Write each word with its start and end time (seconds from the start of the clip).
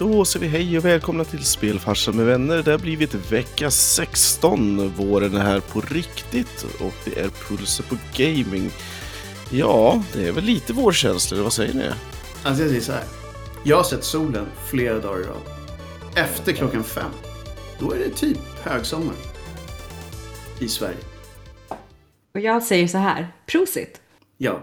Då 0.00 0.24
säger 0.24 0.46
vi 0.46 0.52
hej 0.52 0.78
och 0.78 0.84
välkomna 0.84 1.24
till 1.24 1.44
Spelfarsan 1.44 2.16
med 2.16 2.26
vänner. 2.26 2.62
Det 2.62 2.70
har 2.70 2.78
blivit 2.78 3.32
vecka 3.32 3.70
16. 3.70 4.88
Våren 4.88 5.34
är 5.34 5.40
här 5.40 5.60
på 5.60 5.80
riktigt 5.80 6.62
och 6.80 6.94
det 7.04 7.20
är 7.20 7.28
pulser 7.28 7.84
på 7.84 7.96
gaming. 8.16 8.70
Ja, 9.50 10.02
det 10.12 10.28
är 10.28 10.32
väl 10.32 10.44
lite 10.44 10.72
vårkänsla, 10.72 11.34
eller 11.34 11.44
vad 11.44 11.52
säger 11.52 11.74
ni? 11.74 11.84
Alltså 12.44 12.62
jag 12.62 12.70
säger 12.70 12.80
så 12.80 12.92
här. 12.92 13.04
Jag 13.64 13.76
har 13.76 13.84
sett 13.84 14.04
solen 14.04 14.46
flera 14.70 14.98
dagar 14.98 15.20
i 15.20 15.24
rad. 15.24 15.42
Efter 16.16 16.52
klockan 16.52 16.84
fem. 16.84 17.10
Då 17.78 17.92
är 17.92 17.98
det 17.98 18.10
typ 18.10 18.38
högsommar. 18.62 19.14
I 20.58 20.68
Sverige. 20.68 20.98
Och 22.34 22.40
jag 22.40 22.62
säger 22.62 22.88
så 22.88 22.98
här, 22.98 23.32
prosit. 23.46 24.00
Ja. 24.38 24.62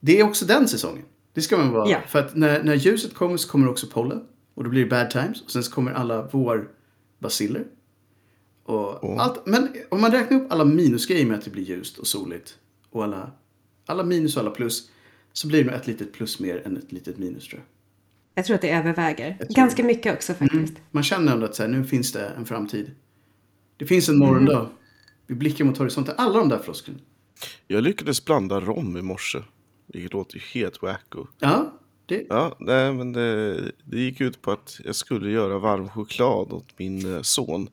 Det 0.00 0.20
är 0.20 0.24
också 0.24 0.44
den 0.44 0.68
säsongen. 0.68 1.04
Det 1.32 1.40
ska 1.40 1.56
man 1.56 1.72
vara. 1.72 1.90
Ja. 1.90 2.00
För 2.08 2.18
att 2.18 2.36
när, 2.36 2.62
när 2.62 2.74
ljuset 2.74 3.14
kommer 3.14 3.36
så 3.36 3.48
kommer 3.48 3.68
också 3.68 3.86
pollen. 3.86 4.22
Och 4.54 4.64
då 4.64 4.70
blir 4.70 4.84
det 4.84 4.90
bad 4.90 5.10
times. 5.10 5.42
Och 5.42 5.50
sen 5.50 5.62
så 5.62 5.72
kommer 5.72 5.92
alla 5.92 6.22
vårbaciller. 6.22 7.64
Och 8.64 9.20
allt. 9.20 9.46
Men 9.46 9.68
om 9.88 10.00
man 10.00 10.12
räknar 10.12 10.40
upp 10.40 10.52
alla 10.52 10.64
minusgrejer 10.64 11.26
med 11.26 11.38
att 11.38 11.44
det 11.44 11.50
blir 11.50 11.64
ljust 11.64 11.98
och 11.98 12.06
soligt. 12.06 12.58
Och 12.90 13.04
alla, 13.04 13.32
alla 13.86 14.02
minus 14.02 14.36
och 14.36 14.42
alla 14.42 14.50
plus. 14.50 14.90
Så 15.32 15.48
blir 15.48 15.64
det 15.64 15.70
ett 15.70 15.86
litet 15.86 16.12
plus 16.12 16.40
mer 16.40 16.66
än 16.66 16.76
ett 16.76 16.92
litet 16.92 17.18
minus 17.18 17.48
tror 17.48 17.60
jag. 17.60 17.66
Jag 18.34 18.44
tror 18.44 18.54
att 18.54 18.62
det 18.62 18.70
överväger. 18.70 19.38
Ganska 19.48 19.84
mycket 19.84 20.14
också 20.14 20.34
faktiskt. 20.34 20.74
Man 20.90 21.02
känner 21.02 21.32
ändå 21.32 21.46
att 21.46 21.54
så 21.54 21.62
här, 21.62 21.70
nu 21.70 21.84
finns 21.84 22.12
det 22.12 22.26
en 22.28 22.46
framtid. 22.46 22.90
Det 23.76 23.86
finns 23.86 24.08
en 24.08 24.18
morgondag. 24.18 24.70
Vi 25.26 25.34
blickar 25.34 25.64
mot 25.64 25.78
horisonten. 25.78 26.14
Alla 26.18 26.38
de 26.38 26.48
där 26.48 26.58
flosklerna. 26.58 26.98
Jag 27.66 27.82
lyckades 27.82 28.24
blanda 28.24 28.60
rom 28.60 28.96
i 28.96 29.02
morse. 29.02 29.38
Vilket 29.92 30.12
låter 30.12 30.34
ju 30.34 30.40
helt 30.40 30.82
wacko. 30.82 31.26
Ja, 31.38 31.72
det, 32.06 32.26
Ja, 32.28 32.56
nej, 32.58 32.92
men 32.92 33.12
det, 33.12 33.54
det 33.84 34.00
gick 34.00 34.20
ut 34.20 34.42
på 34.42 34.50
att 34.52 34.80
jag 34.84 34.94
skulle 34.94 35.30
göra 35.30 35.58
varm 35.58 35.88
choklad 35.88 36.52
åt 36.52 36.78
min 36.78 37.14
eh, 37.14 37.22
son. 37.22 37.68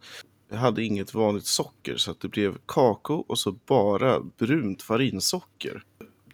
Jag 0.50 0.58
hade 0.58 0.84
inget 0.84 1.14
vanligt 1.14 1.46
socker 1.46 1.98
så 1.98 2.12
att 2.12 2.20
det 2.20 2.28
blev 2.28 2.58
kakao 2.66 3.26
och 3.28 3.40
så 3.40 3.52
bara 3.52 4.20
brunt 4.38 4.82
farinsocker. 4.82 5.84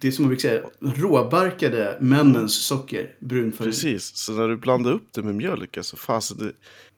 det 0.00 0.08
är 0.08 0.12
som 0.12 0.22
man 0.22 0.28
brukar 0.28 0.48
säga. 0.48 0.62
Råbarkade 0.80 1.98
männens 2.00 2.66
socker. 2.66 3.16
Brunfarin. 3.18 3.70
Precis, 3.70 4.16
så 4.16 4.32
när 4.32 4.48
du 4.48 4.56
blandar 4.56 4.92
upp 4.92 5.12
det 5.12 5.22
med 5.22 5.34
mjölk, 5.34 5.76
alltså 5.76 5.96
fasen 5.96 6.38
det... 6.38 6.52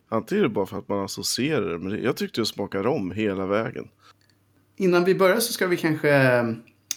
Antingen 0.09 0.45
är 0.45 0.48
det 0.48 0.55
bara 0.55 0.67
för 0.67 0.78
att 0.78 0.89
man 0.89 1.05
associerar 1.05 1.73
det, 1.73 1.78
men 1.78 2.03
jag 2.03 2.17
tyckte 2.17 2.41
det 2.41 2.47
smakade 2.47 2.84
rom 2.84 3.11
hela 3.11 3.47
vägen. 3.47 3.89
Innan 4.77 5.05
vi 5.05 5.15
börjar 5.15 5.41
så 5.41 5.53
ska 5.53 5.67
vi 5.67 5.77
kanske... 5.77 6.11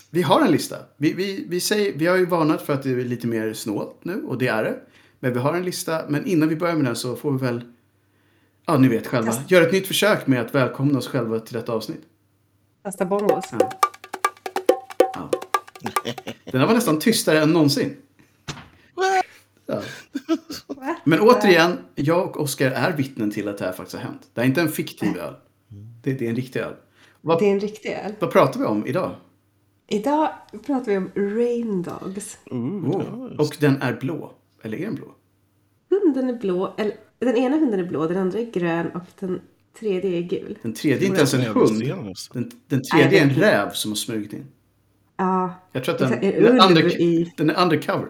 Vi 0.09 0.21
har 0.21 0.41
en 0.41 0.51
lista. 0.51 0.75
Vi, 0.97 1.13
vi, 1.13 1.45
vi, 1.49 1.59
säger, 1.59 1.93
vi 1.97 2.07
har 2.07 2.17
ju 2.17 2.25
varnat 2.25 2.61
för 2.61 2.73
att 2.73 2.83
det 2.83 2.89
är 2.89 2.95
lite 2.95 3.27
mer 3.27 3.53
snålt 3.53 3.95
nu, 4.01 4.23
och 4.23 4.37
det 4.37 4.47
är 4.47 4.63
det. 4.63 4.79
Men 5.19 5.33
vi 5.33 5.39
har 5.39 5.53
en 5.53 5.63
lista. 5.65 6.01
Men 6.09 6.25
innan 6.25 6.49
vi 6.49 6.55
börjar 6.55 6.75
med 6.75 6.85
den 6.85 6.95
så 6.95 7.15
får 7.15 7.31
vi 7.31 7.37
väl... 7.37 7.61
Ja, 8.65 8.77
ni 8.77 8.87
vet 8.87 9.07
själva. 9.07 9.31
Test. 9.31 9.51
Göra 9.51 9.65
ett 9.65 9.73
nytt 9.73 9.87
försök 9.87 10.27
med 10.27 10.41
att 10.41 10.55
välkomna 10.55 10.97
oss 10.97 11.07
själva 11.07 11.39
till 11.39 11.53
detta 11.53 11.73
avsnitt. 11.73 12.01
Kasta 12.83 13.05
bongos. 13.05 13.45
Ja. 13.51 15.31
Den 16.51 16.61
här 16.61 16.67
var 16.67 16.73
nästan 16.73 16.99
tystare 16.99 17.41
än 17.41 17.53
någonsin. 17.53 17.95
Ja. 19.65 19.81
Men 21.03 21.19
återigen, 21.19 21.77
jag 21.95 22.27
och 22.27 22.41
Oskar 22.41 22.71
är 22.71 22.91
vittnen 22.97 23.31
till 23.31 23.47
att 23.47 23.57
det 23.57 23.65
här 23.65 23.71
faktiskt 23.71 23.97
har 23.97 24.03
hänt. 24.03 24.21
Det 24.33 24.41
är 24.41 24.45
inte 24.45 24.61
en 24.61 24.69
fiktiv 24.71 25.17
öl. 25.17 25.33
Det, 26.03 26.13
det 26.13 26.25
är 26.25 26.29
en 26.29 26.35
riktig 26.35 26.59
öl. 26.59 26.73
Vad, 27.21 27.39
Det 27.39 27.45
är 27.45 27.51
en 27.51 27.59
riktig 27.59 27.89
öl. 27.89 28.13
vad 28.19 28.31
pratar 28.31 28.59
vi 28.59 28.65
om 28.65 28.87
idag? 28.87 29.15
Idag 29.91 30.29
pratar 30.65 30.85
vi 30.91 30.97
om 30.97 31.11
Rain 31.15 31.81
Dogs. 31.81 32.37
Oh. 32.45 33.35
Och 33.37 33.57
den 33.59 33.81
är 33.81 33.93
blå. 33.99 34.33
Eller 34.63 34.77
är 34.77 34.85
den 34.85 34.95
blå? 34.95 35.15
Hunden 35.89 36.29
är 36.29 36.33
blå, 36.33 36.73
eller 36.77 36.93
den 37.19 37.35
ena 37.37 37.57
hunden 37.57 37.79
är 37.79 37.83
blå, 37.83 38.07
den 38.07 38.17
andra 38.17 38.39
är 38.39 38.51
grön 38.51 38.87
och 38.87 39.01
den 39.19 39.41
tredje 39.79 40.17
är 40.17 40.21
gul. 40.21 40.57
Den 40.61 40.73
tredje 40.73 41.03
är 41.03 41.05
inte 41.07 41.17
ens 41.17 41.33
en 41.33 41.41
hund. 41.41 41.83
Den, 42.33 42.51
den 42.67 42.81
tredje 42.83 43.19
är 43.19 43.23
en 43.23 43.29
räv 43.29 43.69
som 43.71 43.91
har 43.91 43.95
smugit 43.95 44.33
in. 44.33 44.45
Ja, 45.17 45.53
Jag 45.71 45.83
tror 45.83 45.95
att 45.95 45.99
den, 46.01 46.13
är 46.13 46.19
den, 46.21 46.45
är, 46.45 46.49
ulv 46.49 46.59
under, 46.69 47.01
i- 47.01 47.33
den 47.37 47.49
är 47.49 47.61
undercover. 47.63 48.07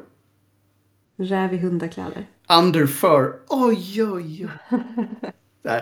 räv 1.17 1.53
i 1.53 1.57
hundakläder. 1.57 2.27
Under 2.59 2.87
fur. 2.87 3.33
Oj, 3.49 4.03
oj, 4.03 4.47
oj. 4.47 4.49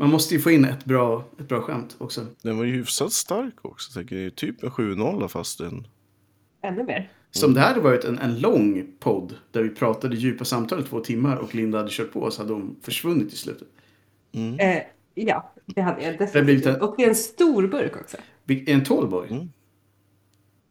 Man 0.00 0.10
måste 0.10 0.34
ju 0.34 0.40
få 0.40 0.50
in 0.50 0.64
ett 0.64 0.84
bra, 0.84 1.24
ett 1.40 1.48
bra 1.48 1.60
skämt 1.60 1.96
också. 1.98 2.26
Den 2.42 2.58
var 2.58 2.64
ju 2.64 2.72
hyfsat 2.72 3.12
stark 3.12 3.54
också. 3.62 3.92
Tänker 3.92 4.16
jag. 4.16 4.34
Typ 4.36 4.62
en 4.62 4.70
7-0 4.70 5.28
fast 5.28 5.60
en... 5.60 5.86
Ännu 6.62 6.84
mer. 6.84 7.12
Som 7.30 7.54
det 7.54 7.60
här 7.60 7.68
hade 7.68 7.80
varit 7.80 8.04
en, 8.04 8.18
en 8.18 8.40
lång 8.40 8.86
podd 9.00 9.34
där 9.52 9.62
vi 9.62 9.68
pratade 9.68 10.16
djupa 10.16 10.44
samtal 10.44 10.80
i 10.80 10.82
två 10.82 11.00
timmar 11.00 11.36
och 11.36 11.54
Linda 11.54 11.78
hade 11.78 11.90
kört 11.90 12.12
på 12.12 12.30
så 12.30 12.42
hade 12.42 12.52
hon 12.52 12.76
försvunnit 12.82 13.32
i 13.32 13.36
slutet. 13.36 13.68
Eh, 14.58 14.82
ja, 15.14 15.52
det 15.66 15.80
hade 15.80 16.02
jag 16.02 16.18
Det 16.18 16.34
har 16.34 16.42
blivit 16.42 16.64
definitivt. 16.64 16.66
en- 16.66 16.80
Och 16.88 16.94
det 16.96 17.04
är 17.04 17.08
en 17.08 17.14
stor 17.14 17.66
burk 17.68 17.96
också. 17.96 18.16
En 18.66 18.84
tallboy? 18.84 19.48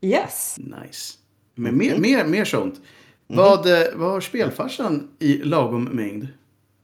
Yes. 0.01 0.55
Nice. 0.59 1.13
Men 1.55 1.77
mer, 1.77 1.97
mer, 1.97 2.25
mer 2.25 2.45
sånt. 2.45 2.81
Vad, 3.27 3.65
eh, 3.81 3.87
vad 3.95 4.11
har 4.11 4.21
spelfarsan 4.21 5.07
i 5.19 5.37
lagom 5.37 5.83
mängd? 5.83 6.27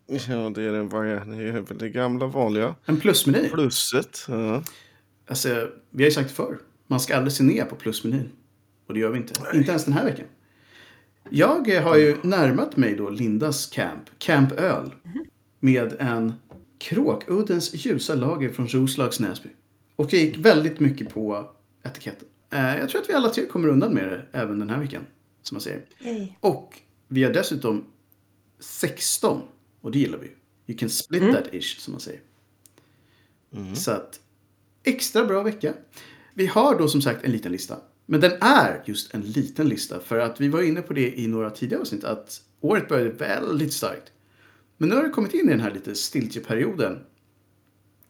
Ja, 0.07 0.49
det 0.55 0.63
är, 0.63 0.71
den, 0.71 0.91
är- 0.91 1.25
det 1.38 1.43
är 1.49 1.61
väl 1.61 1.77
det 1.77 1.89
gamla 1.89 2.25
vanliga. 2.27 2.75
En 2.85 2.99
plusmeny? 2.99 3.49
Plusset. 3.49 4.25
Ja. 4.27 4.63
Alltså, 5.27 5.69
vi 5.89 6.03
har 6.03 6.09
ju 6.09 6.11
sagt 6.13 6.31
förr. 6.31 6.57
Man 6.88 6.99
ska 6.99 7.16
aldrig 7.16 7.33
se 7.33 7.43
ner 7.43 7.66
på 7.66 7.75
plusmenyn. 7.75 8.29
Och 8.88 8.93
det 8.93 8.99
gör 8.99 9.09
vi 9.09 9.17
inte. 9.17 9.33
Inte 9.53 9.69
ens 9.71 9.85
den 9.85 9.93
här 9.93 10.05
veckan. 10.05 10.25
Jag 11.29 11.79
har 11.81 11.95
ju 11.97 12.17
närmat 12.23 12.77
mig 12.77 12.95
då 12.95 13.09
Lindas 13.09 13.66
camp, 13.67 14.03
Camp 14.17 14.51
Öl. 14.51 14.91
Med 15.59 15.95
en 15.99 16.33
Kråkuddens 16.79 17.85
ljusa 17.85 18.16
lager 18.16 18.49
från 18.49 18.67
Roslags 18.67 19.19
Näsby. 19.19 19.49
Och 19.95 20.13
jag 20.13 20.22
gick 20.22 20.37
väldigt 20.37 20.79
mycket 20.79 21.09
på 21.13 21.49
etiketten. 21.83 22.27
Eh, 22.53 22.77
jag 22.77 22.89
tror 22.89 23.01
att 23.01 23.09
vi 23.09 23.13
alla 23.13 23.29
tre 23.29 23.45
kommer 23.45 23.67
undan 23.67 23.93
med 23.93 24.07
det 24.09 24.25
även 24.31 24.59
den 24.59 24.69
här 24.69 24.79
veckan. 24.79 25.01
Som 25.41 25.55
man 25.55 25.61
säger. 25.61 25.81
Yay. 26.03 26.27
Och 26.39 26.79
vi 27.07 27.23
har 27.23 27.33
dessutom 27.33 27.85
16. 28.59 29.41
Och 29.85 29.91
det 29.91 30.00
gillar 30.00 30.18
vi. 30.18 30.28
You 30.68 30.78
can 30.79 30.90
split 30.90 31.34
that 31.34 31.53
ish, 31.53 31.79
som 31.79 31.94
man 31.94 32.01
säger. 32.01 32.22
Så 33.75 33.91
att, 33.91 34.19
extra 34.84 35.25
bra 35.25 35.44
vecka. 35.44 35.73
Vi 36.34 36.46
har 36.46 36.79
då 36.79 36.88
som 36.88 37.01
sagt 37.01 37.25
en 37.25 37.31
liten 37.31 37.51
lista. 37.51 37.78
Men 38.06 38.22
den 38.22 38.31
är 38.41 38.84
just 38.85 39.13
en 39.13 39.22
liten 39.22 39.69
lista. 39.69 40.00
För 40.00 40.19
att 40.19 40.41
vi 40.41 40.47
var 40.47 40.62
inne 40.62 40.81
på 40.81 40.94
det 40.94 41.19
i 41.19 41.28
några 41.28 41.50
tidigare 41.50 41.81
avsnitt. 41.81 42.03
Att 42.03 42.41
året 42.62 42.90
började 42.90 43.09
väldigt 43.09 43.73
starkt. 43.73 44.12
Men 44.78 44.90
nu 44.90 44.96
har 44.96 45.03
det 45.03 45.09
kommit 45.09 45.34
in 45.34 45.47
i 45.50 45.51
den 45.51 45.59
här 45.59 45.72
lite 45.72 45.96
stiltjeperioden. 45.96 47.00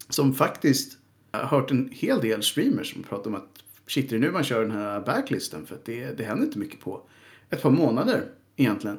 Som 0.08 0.34
faktiskt 0.34 0.98
jag 1.32 1.38
har 1.38 1.60
hört 1.60 1.70
en 1.70 1.88
hel 1.92 2.20
del 2.20 2.42
streamers 2.42 2.92
som 2.92 3.02
pratar 3.02 3.30
om 3.30 3.34
att 3.34 3.64
shit, 3.86 4.10
det 4.10 4.16
är 4.16 4.20
nu 4.20 4.30
man 4.30 4.44
kör 4.44 4.62
den 4.62 4.70
här 4.70 5.00
backlisten. 5.00 5.66
För 5.66 5.74
att 5.74 5.84
det, 5.84 6.18
det 6.18 6.24
händer 6.24 6.46
inte 6.46 6.58
mycket 6.58 6.80
på 6.80 7.02
ett 7.50 7.62
par 7.62 7.70
månader 7.70 8.28
egentligen. 8.56 8.98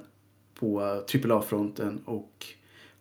På 0.53 0.81
AAA-fronten. 0.81 2.01
Och 2.05 2.47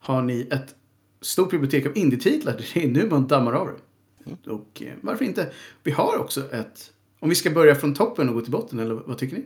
har 0.06 0.22
ni 0.22 0.49
ett 0.50 0.75
stort 1.21 1.50
bibliotek 1.50 1.87
av 1.87 1.97
indie-titlar, 1.99 2.61
det 2.75 2.84
är 2.84 2.89
nu 2.89 3.09
man 3.11 3.27
dammar 3.27 3.53
av 3.53 3.67
det. 3.67 4.50
Och 4.50 4.83
eh, 4.83 4.93
varför 5.00 5.25
inte? 5.25 5.53
Vi 5.83 5.91
har 5.91 6.19
också 6.19 6.50
ett, 6.53 6.93
om 7.21 7.28
vi 7.28 7.34
ska 7.34 7.50
börja 7.50 7.75
från 7.75 7.94
toppen 7.94 8.28
och 8.28 8.34
gå 8.34 8.41
till 8.41 8.53
botten, 8.53 8.78
eller 8.78 8.95
vad 8.95 9.19
tycker 9.19 9.37
ni? 9.37 9.43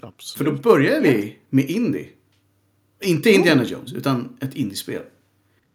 För 0.00 0.06
Absolut. 0.06 0.54
då 0.62 0.70
börjar 0.70 1.00
vi 1.00 1.38
med 1.50 1.70
indie. 1.70 2.08
Inte 3.00 3.30
Indiana 3.30 3.64
Jones, 3.64 3.92
utan 3.92 4.36
ett 4.40 4.54
indiespel. 4.54 5.02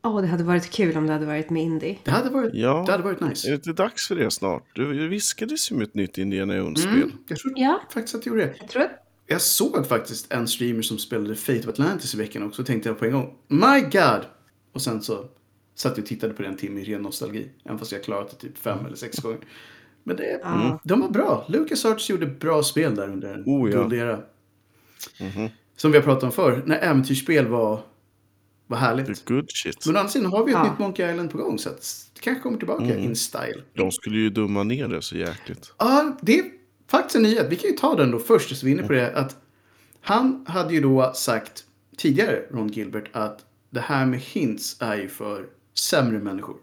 Åh, 0.06 0.22
det 0.22 0.28
hade 0.28 0.44
varit 0.44 0.70
kul 0.72 0.98
om 0.98 1.08
det 1.08 1.14
hade 1.14 1.26
varit 1.26 1.50
med 1.50 1.64
Indie. 1.64 1.98
Det 2.04 2.12
hade 2.12 2.30
varit, 2.30 2.52
Ja. 2.54 2.84
det 2.86 2.92
hade 2.92 3.04
varit 3.04 3.22
Är 3.22 3.26
nice. 3.26 3.48
det 3.50 3.56
inte 3.56 3.74
dags 3.74 4.08
för 4.08 4.16
det 4.16 4.32
snart? 4.32 4.64
Du 4.76 5.08
viskades 5.08 5.72
ju 5.72 5.76
med 5.76 5.88
ett 5.88 5.94
nytt 5.94 6.18
Indiana 6.18 6.56
Jones-spel. 6.56 6.94
Mm, 6.94 7.12
jag 7.28 7.38
tror 7.40 7.54
Ja. 7.56 7.82
faktiskt 7.94 8.16
att 8.16 8.26
jag 8.26 8.34
gjorde 8.36 8.46
det. 8.46 8.56
Jag 8.60 8.70
tror 8.70 8.82
att 8.84 9.03
Jag 9.28 9.42
såg 9.42 9.88
faktiskt 9.88 10.34
en 10.34 10.48
streamer 10.48 10.82
som 10.82 10.98
spelade 10.98 11.36
Fate 11.36 11.60
of 11.60 11.68
Atlantis 11.68 12.14
i 12.14 12.18
veckan 12.18 12.44
också. 12.44 12.64
tänkte 12.64 12.90
jag 12.90 13.00
på 13.00 13.06
en 13.06 13.12
gång, 13.12 13.36
my 13.48 13.82
god! 13.82 14.22
Och 14.74 14.82
sen 14.82 15.02
så 15.02 15.26
satt 15.76 15.98
jag 15.98 16.04
och 16.04 16.08
tittade 16.08 16.34
på 16.34 16.42
den 16.44 16.58
timme 16.58 16.82
i 16.82 16.84
ren 16.84 17.02
nostalgi. 17.02 17.50
Även 17.66 17.80
fast 17.80 17.92
jag 17.92 18.04
klarat 18.04 18.30
det 18.30 18.36
typ 18.48 18.58
fem 18.58 18.86
eller 18.86 18.96
sex 18.96 19.18
gånger. 19.22 19.40
Men 20.04 20.16
det, 20.16 20.40
Ja. 20.44 20.80
de 20.84 21.02
var 21.02 21.10
bra. 21.10 21.46
Lucas 21.50 21.86
Arts 21.86 22.10
gjorde 22.10 22.26
bra 22.28 22.64
spel 22.64 22.96
där 22.96 23.08
under 23.10 23.34
en 23.34 23.44
Oh, 23.46 23.72
ja. 23.72 23.78
guldera. 23.82 24.20
Som 25.76 25.92
vi 25.92 25.98
har 25.98 26.04
pratat 26.04 26.24
om 26.24 26.32
förr, 26.32 26.64
när 26.66 26.78
äventyrsspel 26.80 27.48
var, 27.48 27.82
var 28.68 28.78
härligt. 28.78 29.26
The 29.26 29.34
good 29.34 29.46
shit. 29.52 29.86
Men 29.86 29.96
å 29.96 30.00
andra 30.00 30.10
sidan 30.12 30.32
har 30.32 30.46
vi 30.46 30.52
ett 30.52 30.58
Ja. 30.58 30.64
nytt 30.72 30.80
Monkey 30.80 31.12
Island 31.12 31.32
på 31.32 31.38
gång 31.38 31.60
så 31.60 31.70
att 31.70 32.10
det 32.14 32.20
kanske 32.22 32.42
kommer 32.44 32.58
tillbaka 32.58 32.98
in 32.98 33.16
style. 33.16 33.64
De 33.74 33.92
skulle 33.92 34.18
ju 34.18 34.30
dumma 34.30 34.64
ner 34.64 34.88
det 34.88 35.02
så 35.02 35.18
jäkligt. 35.18 35.74
Ja, 35.80 36.18
det 36.22 36.44
faktiskt 36.98 37.16
en 37.16 37.22
nyhet. 37.22 37.48
Vi 37.50 37.56
kan 37.56 37.70
ju 37.70 37.76
ta 37.76 37.96
den 37.96 38.12
då 38.12 38.20
först 38.20 38.58
så 38.58 38.66
vi 38.66 38.72
är 38.72 38.76
inne 38.76 38.88
på 38.88 38.94
det. 38.94 39.16
Att 39.16 39.36
han 40.02 40.46
hade 40.48 40.74
ju 40.74 40.82
då 40.82 41.12
sagt 41.16 41.66
tidigare, 41.98 42.46
Ron 42.52 42.68
Gilbert, 42.68 43.10
att 43.12 43.46
det 43.70 43.80
här 43.80 44.06
med 44.06 44.20
hints 44.20 44.78
är 44.80 44.96
ju 44.96 45.08
för 45.08 45.46
sämre 45.74 46.20
människor. 46.20 46.56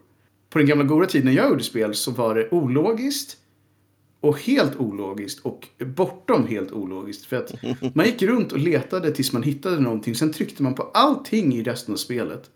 På 0.49 0.57
den 0.57 0.67
gamla 0.67 0.83
goda 0.83 1.07
tiden 1.07 1.25
när 1.25 1.33
jag 1.33 1.49
gjorde 1.49 1.63
spel 1.63 1.95
så 1.95 2.11
var 2.11 2.35
det 2.35 2.49
ologiskt 2.51 3.37
Och 4.21 4.39
helt 4.39 4.75
ologiskt 4.75 5.45
och 5.45 5.67
bortom 5.85 6.47
helt 6.47 6.71
ologiskt. 6.71 7.25
För 7.25 7.37
att 7.37 7.53
man 7.95 8.05
gick 8.05 8.21
runt 8.21 8.51
och 8.51 8.59
letade 8.59 9.11
tills 9.11 9.33
man 9.33 9.43
hittade 9.43 9.79
någonting. 9.79 10.15
Sen 10.15 10.33
tryckte 10.33 10.63
man 10.63 10.75
på 10.75 10.83
allting 10.83 11.53
i 11.53 11.63
resten 11.63 11.93
av 11.93 11.97
spelet. 11.97 12.49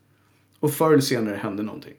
Och 0.60 0.71
förr 0.71 0.92
eller 0.92 1.01
senare 1.01 1.36
hände 1.36 1.63
någonting. 1.63 1.94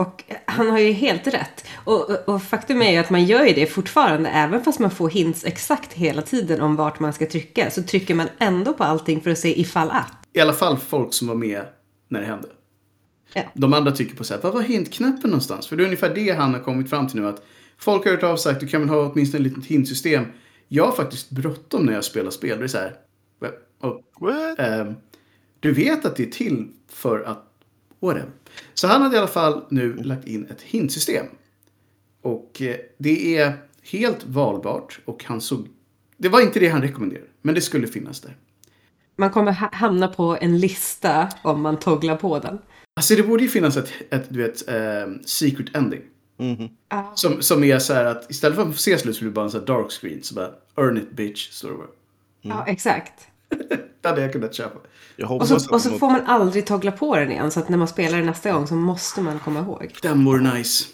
Och 0.00 0.24
han 0.44 0.70
har 0.70 0.78
ju 0.78 0.92
helt 0.92 1.26
rätt. 1.26 1.64
Och, 1.84 2.10
och, 2.10 2.28
och 2.28 2.42
faktum 2.42 2.82
är 2.82 2.90
ju 2.90 2.96
att 2.96 3.10
man 3.10 3.24
gör 3.24 3.44
ju 3.44 3.54
det 3.54 3.66
fortfarande. 3.66 4.30
Även 4.30 4.64
fast 4.64 4.78
man 4.78 4.90
får 4.90 5.10
hints 5.10 5.44
exakt 5.44 5.92
hela 5.92 6.22
tiden 6.22 6.60
om 6.60 6.76
vart 6.76 7.00
man 7.00 7.12
ska 7.12 7.26
trycka. 7.26 7.70
Så 7.70 7.82
trycker 7.82 8.14
man 8.14 8.28
ändå 8.38 8.72
på 8.72 8.84
allting 8.84 9.20
för 9.20 9.30
att 9.30 9.38
se 9.38 9.60
ifall 9.60 9.90
att. 9.90 10.12
I 10.32 10.40
alla 10.40 10.52
fall 10.52 10.76
folk 10.76 11.14
som 11.14 11.28
var 11.28 11.34
med 11.34 11.62
när 12.08 12.20
det 12.20 12.26
hände. 12.26 12.48
Ja. 13.32 13.42
De 13.54 13.74
andra 13.74 13.92
tycker 13.92 14.16
på 14.16 14.24
så 14.24 14.34
här, 14.34 14.40
vad 14.42 14.52
var 14.52 14.62
hintknappen 14.62 15.30
någonstans? 15.30 15.66
För 15.66 15.76
det 15.76 15.82
är 15.82 15.84
ungefär 15.84 16.14
det 16.14 16.30
han 16.30 16.54
har 16.54 16.60
kommit 16.60 16.90
fram 16.90 17.08
till 17.08 17.20
nu. 17.20 17.28
Att 17.28 17.42
folk 17.78 18.04
har 18.04 18.10
hört 18.10 18.22
av 18.22 18.36
sig 18.36 18.52
att 18.52 18.60
du 18.60 18.66
kan 18.66 18.80
väl 18.80 18.90
ha 18.90 19.10
åtminstone 19.12 19.46
ett 19.46 19.56
litet 19.56 19.70
hintsystem. 19.70 20.24
Jag 20.68 20.84
har 20.84 20.92
faktiskt 20.92 21.30
bråttom 21.30 21.86
när 21.86 21.92
jag 21.92 22.04
spelar 22.04 22.30
spel. 22.30 22.58
Det 22.58 22.64
är 22.64 22.68
så 22.68 22.78
här, 22.78 22.94
well, 23.40 23.52
oh, 23.80 24.00
What? 24.20 24.58
ehm, 24.58 24.94
du 25.60 25.72
vet 25.72 26.04
att 26.04 26.16
det 26.16 26.22
är 26.22 26.30
till 26.30 26.68
för 26.88 27.20
att, 27.22 27.44
whatever. 28.00 28.30
Så 28.74 28.86
han 28.86 29.02
hade 29.02 29.14
i 29.16 29.18
alla 29.18 29.28
fall 29.28 29.64
nu 29.70 29.94
lagt 29.96 30.26
in 30.28 30.46
ett 30.50 30.62
hintsystem. 30.62 31.26
Och 32.22 32.62
eh, 32.62 32.76
det 32.98 33.36
är 33.36 33.52
helt 33.82 34.24
valbart 34.26 35.00
och 35.04 35.24
han 35.24 35.40
såg, 35.40 35.68
det 36.16 36.28
var 36.28 36.40
inte 36.40 36.60
det 36.60 36.68
han 36.68 36.82
rekommenderade, 36.82 37.26
men 37.42 37.54
det 37.54 37.60
skulle 37.60 37.86
finnas 37.86 38.20
där. 38.20 38.36
Man 39.16 39.30
kommer 39.30 39.52
ha- 39.52 39.70
hamna 39.72 40.08
på 40.08 40.38
en 40.40 40.58
lista 40.58 41.28
om 41.42 41.60
man 41.62 41.78
togglar 41.78 42.16
på 42.16 42.38
den. 42.38 42.58
Alltså 42.96 43.14
det 43.14 43.22
borde 43.22 43.42
ju 43.42 43.48
finnas 43.48 43.76
ett, 43.76 43.92
ett 44.10 44.24
du 44.28 44.42
vet, 44.42 44.68
ehm, 44.68 45.22
secret 45.24 45.76
ending. 45.76 46.02
Mhm. 46.38 46.68
Som, 47.14 47.42
som 47.42 47.64
är 47.64 47.78
så 47.78 47.94
här 47.94 48.04
att 48.04 48.30
istället 48.30 48.56
för 48.56 48.62
att 48.62 48.72
få 48.72 48.78
se 48.78 48.98
slut 48.98 49.16
så 49.16 49.20
blir 49.20 49.30
det 49.30 49.34
bara 49.34 49.44
en 49.44 49.50
sån 49.50 49.60
här 49.60 49.66
dark 49.66 49.90
screen. 49.90 50.22
Så 50.22 50.34
bara, 50.34 50.50
earn 50.76 50.96
it 50.96 51.10
bitch, 51.10 51.50
står 51.50 51.70
det 51.70 51.76
bara. 51.76 51.86
Ja, 52.40 52.64
exakt. 52.66 53.12
Det 54.02 54.08
hade 54.08 54.20
jag 54.22 54.32
kunnat 54.32 54.54
köpa. 54.54 54.78
Jag 55.20 55.32
Och 55.32 55.48
så, 55.48 55.54
och 55.74 55.80
så 55.80 55.90
får 55.98 56.10
man 56.10 56.20
aldrig 56.26 56.66
toggla 56.66 56.92
på 56.92 57.16
den 57.16 57.30
igen. 57.32 57.50
Så 57.50 57.60
att 57.60 57.68
när 57.68 57.78
man 57.78 57.88
spelar 57.88 58.18
den 58.18 58.26
nästa 58.26 58.52
gång 58.52 58.66
så 58.66 58.74
måste 58.74 59.20
man 59.20 59.38
komma 59.38 59.60
ihåg. 59.60 59.94
Den 60.02 60.24
vore 60.24 60.54
nice. 60.54 60.84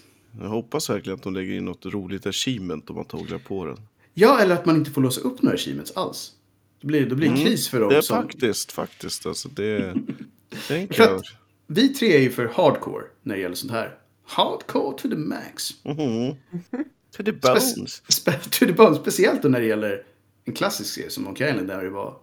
Jag 0.40 0.48
hoppas 0.48 0.90
verkligen 0.90 1.16
att 1.18 1.22
de 1.22 1.34
lägger 1.34 1.54
in 1.54 1.64
något 1.64 1.86
roligt 1.86 2.26
achievement 2.26 2.90
om 2.90 2.96
man 2.96 3.04
togglar 3.04 3.38
på 3.38 3.64
den. 3.64 3.76
Ja, 4.14 4.38
eller 4.40 4.54
att 4.54 4.66
man 4.66 4.76
inte 4.76 4.90
får 4.90 5.00
låsa 5.00 5.20
upp 5.20 5.42
några 5.42 5.54
achievements 5.54 5.92
alls. 5.92 6.32
Det 6.80 6.86
blir, 6.86 7.06
det 7.06 7.14
blir 7.14 7.28
en 7.28 7.36
kris 7.36 7.68
för 7.68 7.80
dem 7.80 7.88
Det 7.88 7.96
är 7.96 8.00
som... 8.00 8.22
faktiskt, 8.22 8.72
faktiskt. 8.72 9.26
Alltså 9.26 9.48
det... 9.48 9.94
Tänk 10.68 10.94
För 10.94 11.02
jag. 11.04 11.22
vi 11.66 11.88
tre 11.88 12.16
är 12.16 12.20
ju 12.20 12.30
för 12.30 12.48
hardcore 12.54 13.04
när 13.22 13.34
det 13.34 13.40
gäller 13.40 13.54
sånt 13.56 13.72
här. 13.72 13.98
Hardcore 14.26 14.98
to 14.98 15.08
the 15.08 15.16
max. 15.16 15.70
Mhm. 15.84 16.34
To 17.16 17.22
the 17.24 17.32
bones. 17.32 18.02
spe- 18.08 18.50
to 18.50 18.66
the 18.66 18.72
bone. 18.72 18.96
Speciellt 18.96 19.42
då 19.42 19.48
när 19.48 19.60
det 19.60 19.66
gäller 19.66 20.02
en 20.44 20.52
klassisk 20.54 20.94
serie 20.94 21.10
som 21.10 21.24
Monkey 21.24 21.48
Island 21.50 21.68
där 21.68 21.84
det 21.84 21.90
var... 21.90 22.16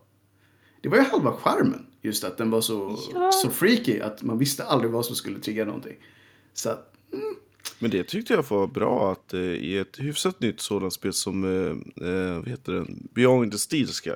Det 0.82 0.90
var 0.90 0.98
ju 0.98 1.04
halva 1.04 1.32
charmen. 1.32 1.86
Just 2.06 2.24
att 2.24 2.38
den 2.38 2.50
var 2.50 2.62
så, 2.62 3.00
Ja. 3.14 3.32
så 3.32 3.50
freaky 3.50 4.00
att 4.00 4.24
man 4.24 4.38
visste 4.38 4.64
aldrig 4.64 4.92
vad 4.92 5.06
som 5.06 5.16
skulle 5.16 5.40
trigga 5.40 5.66
någonting. 5.66 5.96
Så 6.54 6.70
att, 6.70 6.94
Men 7.80 7.92
det 7.92 8.04
tyckte 8.04 8.34
jag 8.34 8.46
var 8.50 8.68
bra 8.68 9.12
att 9.12 9.34
eh, 9.34 9.40
i 9.40 9.78
ett 9.78 10.00
hyfsat 10.00 10.40
nytt 10.40 10.62
sådant 10.62 10.94
spel 10.94 11.14
som 11.14 11.44
eh, 11.44 12.08
eh, 12.10 12.36
vad 12.36 12.48
heter 12.48 12.74
den? 12.74 13.08
Beyond 13.14 13.52
the 13.52 13.58
Steel 13.58 13.88
Sky. 13.88 14.10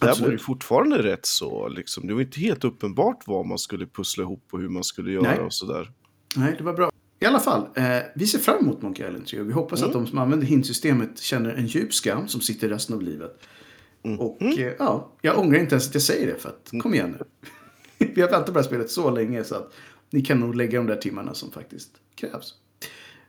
Där 0.00 0.20
var 0.22 0.30
det 0.30 0.38
fortfarande 0.38 1.02
rätt 1.02 1.26
så. 1.26 1.68
Liksom. 1.68 2.06
Det 2.06 2.14
var 2.14 2.20
inte 2.20 2.40
helt 2.40 2.64
uppenbart 2.64 3.22
vad 3.26 3.46
man 3.46 3.58
skulle 3.58 3.86
pussla 3.86 4.22
ihop 4.24 4.44
och 4.50 4.60
hur 4.60 4.68
man 4.68 4.84
skulle 4.84 5.12
göra 5.12 5.22
Nej. 5.22 5.40
och 5.40 5.52
sådär. 5.52 5.92
Nej, 6.36 6.54
det 6.58 6.64
var 6.64 6.72
bra. 6.72 6.90
I 7.20 7.24
alla 7.26 7.40
fall, 7.40 7.68
eh, 7.74 7.98
vi 8.14 8.26
ser 8.26 8.38
fram 8.38 8.58
emot 8.58 8.82
Monkey 8.82 9.06
Island 9.06 9.26
3 9.26 9.40
och 9.40 9.48
vi 9.48 9.52
hoppas 9.52 9.82
att 9.82 9.92
de 9.92 10.06
som 10.06 10.18
använder 10.18 10.46
hintsystemet 10.46 11.18
känner 11.20 11.50
en 11.54 11.66
djup 11.66 11.94
skam 11.94 12.28
som 12.28 12.40
sitter 12.40 12.68
resten 12.68 12.94
av 12.94 13.02
livet. 13.02 13.40
Och 14.02 14.42
eh, 14.42 14.72
ja, 14.78 15.12
jag 15.22 15.38
ångrar 15.38 15.58
inte 15.58 15.74
ens 15.74 15.88
att 15.88 15.94
jag 15.94 16.02
säger 16.02 16.26
det 16.26 16.38
för 16.38 16.48
att 16.48 16.82
kom 16.82 16.94
igen 16.94 17.16
nu. 17.18 17.48
vi 18.14 18.20
har 18.22 18.28
väntat 18.28 18.46
på 18.46 18.52
det 18.52 18.58
här 18.58 18.66
spelet 18.66 18.90
så 18.90 19.10
länge 19.10 19.44
så 19.44 19.54
att 19.54 19.72
ni 20.10 20.22
kan 20.22 20.40
nog 20.40 20.54
lägga 20.54 20.78
de 20.78 20.86
där 20.86 20.96
timmarna 20.96 21.34
som 21.34 21.50
faktiskt 21.50 21.90
krävs. 22.14 22.54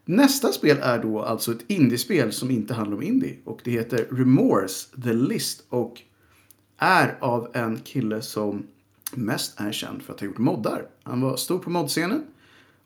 Nästa 0.06 0.51
spel 0.51 0.77
är 0.81 1.00
då 1.00 1.21
alltså 1.21 1.51
ett 1.51 1.63
indiespel 1.68 2.31
som 2.31 2.51
inte 2.51 2.74
handlar 2.74 2.98
om 2.98 3.04
indie 3.04 3.38
och 3.45 3.62
det 3.63 3.71
heter 3.71 4.07
Remorse 4.12 5.01
The 5.04 5.13
List 5.13 5.66
och 5.69 6.01
är 6.77 7.18
av 7.19 7.50
en 7.54 7.80
kille 7.80 8.22
som 8.22 8.68
mest 9.13 9.60
är 9.60 9.72
känd 9.72 10.01
för 10.01 10.13
att 10.13 10.19
ha 10.19 10.27
gjort 10.27 10.38
moddar. 10.38 10.88
Han 11.04 11.22
var 11.22 11.38
stor 11.38 11.60
på 11.60 11.69
moddscenen 11.69 12.24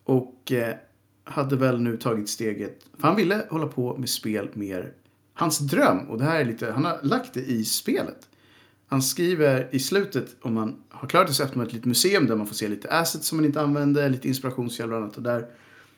och 0.03 0.51
eh, 0.51 0.75
hade 1.23 1.55
väl 1.55 1.81
nu 1.81 1.97
tagit 1.97 2.29
steget, 2.29 2.85
för 2.99 3.07
han 3.07 3.15
ville 3.15 3.45
hålla 3.49 3.67
på 3.67 3.97
med 3.97 4.09
spel 4.09 4.49
mer. 4.53 4.93
Hans 5.33 5.59
dröm, 5.59 6.09
och 6.09 6.17
det 6.17 6.23
här 6.23 6.39
är 6.39 6.45
lite, 6.45 6.71
han 6.71 6.85
har 6.85 6.99
lagt 7.03 7.33
det 7.33 7.41
i 7.41 7.65
spelet. 7.65 8.27
Han 8.87 9.01
skriver 9.01 9.69
i 9.71 9.79
slutet, 9.79 10.35
om 10.41 10.53
man 10.53 10.83
har 10.89 11.07
klarat 11.07 11.27
det 11.27 11.33
så 11.33 11.43
öppnar 11.43 11.57
man 11.57 11.67
ett 11.67 11.73
litet 11.73 11.85
museum 11.85 12.27
där 12.27 12.35
man 12.35 12.47
får 12.47 12.55
se 12.55 12.67
lite 12.67 12.89
assets 12.89 13.27
som 13.27 13.37
man 13.37 13.45
inte 13.45 13.61
använder, 13.61 14.09
lite 14.09 14.27
inspirationskällor 14.27 14.93
och 14.93 15.01
annat. 15.01 15.17
Och 15.17 15.23
där 15.23 15.47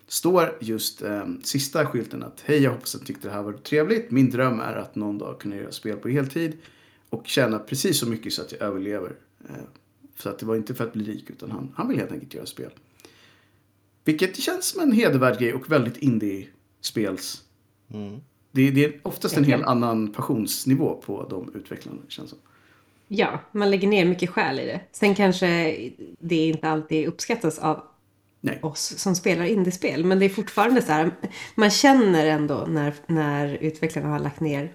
står 0.08 0.58
just 0.62 1.02
eh, 1.02 1.26
sista 1.44 1.86
skylten 1.86 2.24
att 2.24 2.42
hej, 2.46 2.64
jag 2.64 2.72
hoppas 2.72 2.96
att 2.96 3.02
ni 3.02 3.08
tyckte 3.08 3.28
det 3.28 3.34
här 3.34 3.42
var 3.42 3.54
trevligt. 3.54 4.12
Min 4.12 4.30
dröm 4.30 4.60
är 4.60 4.76
att 4.76 4.96
någon 4.96 5.18
dag 5.18 5.40
kunna 5.40 5.56
göra 5.56 5.72
spel 5.72 5.98
på 5.98 6.10
heltid 6.10 6.58
och 7.10 7.28
tjäna 7.28 7.60
precis 7.60 8.00
så 8.00 8.10
mycket 8.10 8.34
så 8.34 8.42
att 8.42 8.52
jag 8.52 8.62
överlever. 8.62 9.16
Eh, 9.50 9.56
så 10.18 10.30
att 10.30 10.40
det 10.40 10.46
var 10.46 10.56
inte 10.56 10.76
för 10.76 10.84
att 10.84 10.94
bli 10.94 11.04
rik 11.04 11.30
utan 11.30 11.52
han, 11.52 11.72
han 11.76 11.88
vill 11.88 11.98
helt 11.98 12.12
enkelt 12.12 12.34
göra 12.34 12.46
spel. 12.46 12.72
Vilket 14.04 14.38
känns 14.38 14.66
som 14.66 14.82
en 14.82 14.92
hedervärd 14.92 15.40
grej 15.40 15.54
och 15.54 15.72
väldigt 15.72 15.98
indie-spels. 15.98 17.44
Mm. 17.94 18.20
Det, 18.56 18.72
det 18.72 18.86
är 18.86 19.00
oftast 19.04 19.38
en 19.38 19.44
helt 19.44 19.66
annan 19.66 20.14
passionsnivå 20.14 21.02
på 21.06 21.28
de 21.30 21.52
utvecklarna. 21.56 22.00
Känns 22.08 22.30
som. 22.30 22.40
Ja, 23.08 23.40
man 23.52 23.72
lägger 23.72 23.88
ner 23.88 24.06
mycket 24.06 24.30
själ 24.30 24.60
i 24.60 24.66
det. 24.66 24.82
Sen 24.92 25.16
kanske 25.16 25.48
det 26.20 26.36
inte 26.48 26.70
alltid 26.70 27.08
uppskattas 27.08 27.60
av 27.60 27.84
Nej. 28.42 28.60
oss 28.62 28.94
som 28.98 29.16
spelar 29.16 29.46
indiespel. 29.46 30.06
Men 30.06 30.20
det 30.20 30.26
är 30.26 30.30
fortfarande 30.30 30.82
så 30.82 30.92
här, 30.92 31.12
man 31.56 31.70
känner 31.70 32.26
ändå 32.26 32.66
när, 32.68 32.94
när 33.08 33.58
utvecklarna 33.62 34.10
har 34.10 34.20
lagt 34.20 34.40
ner 34.40 34.72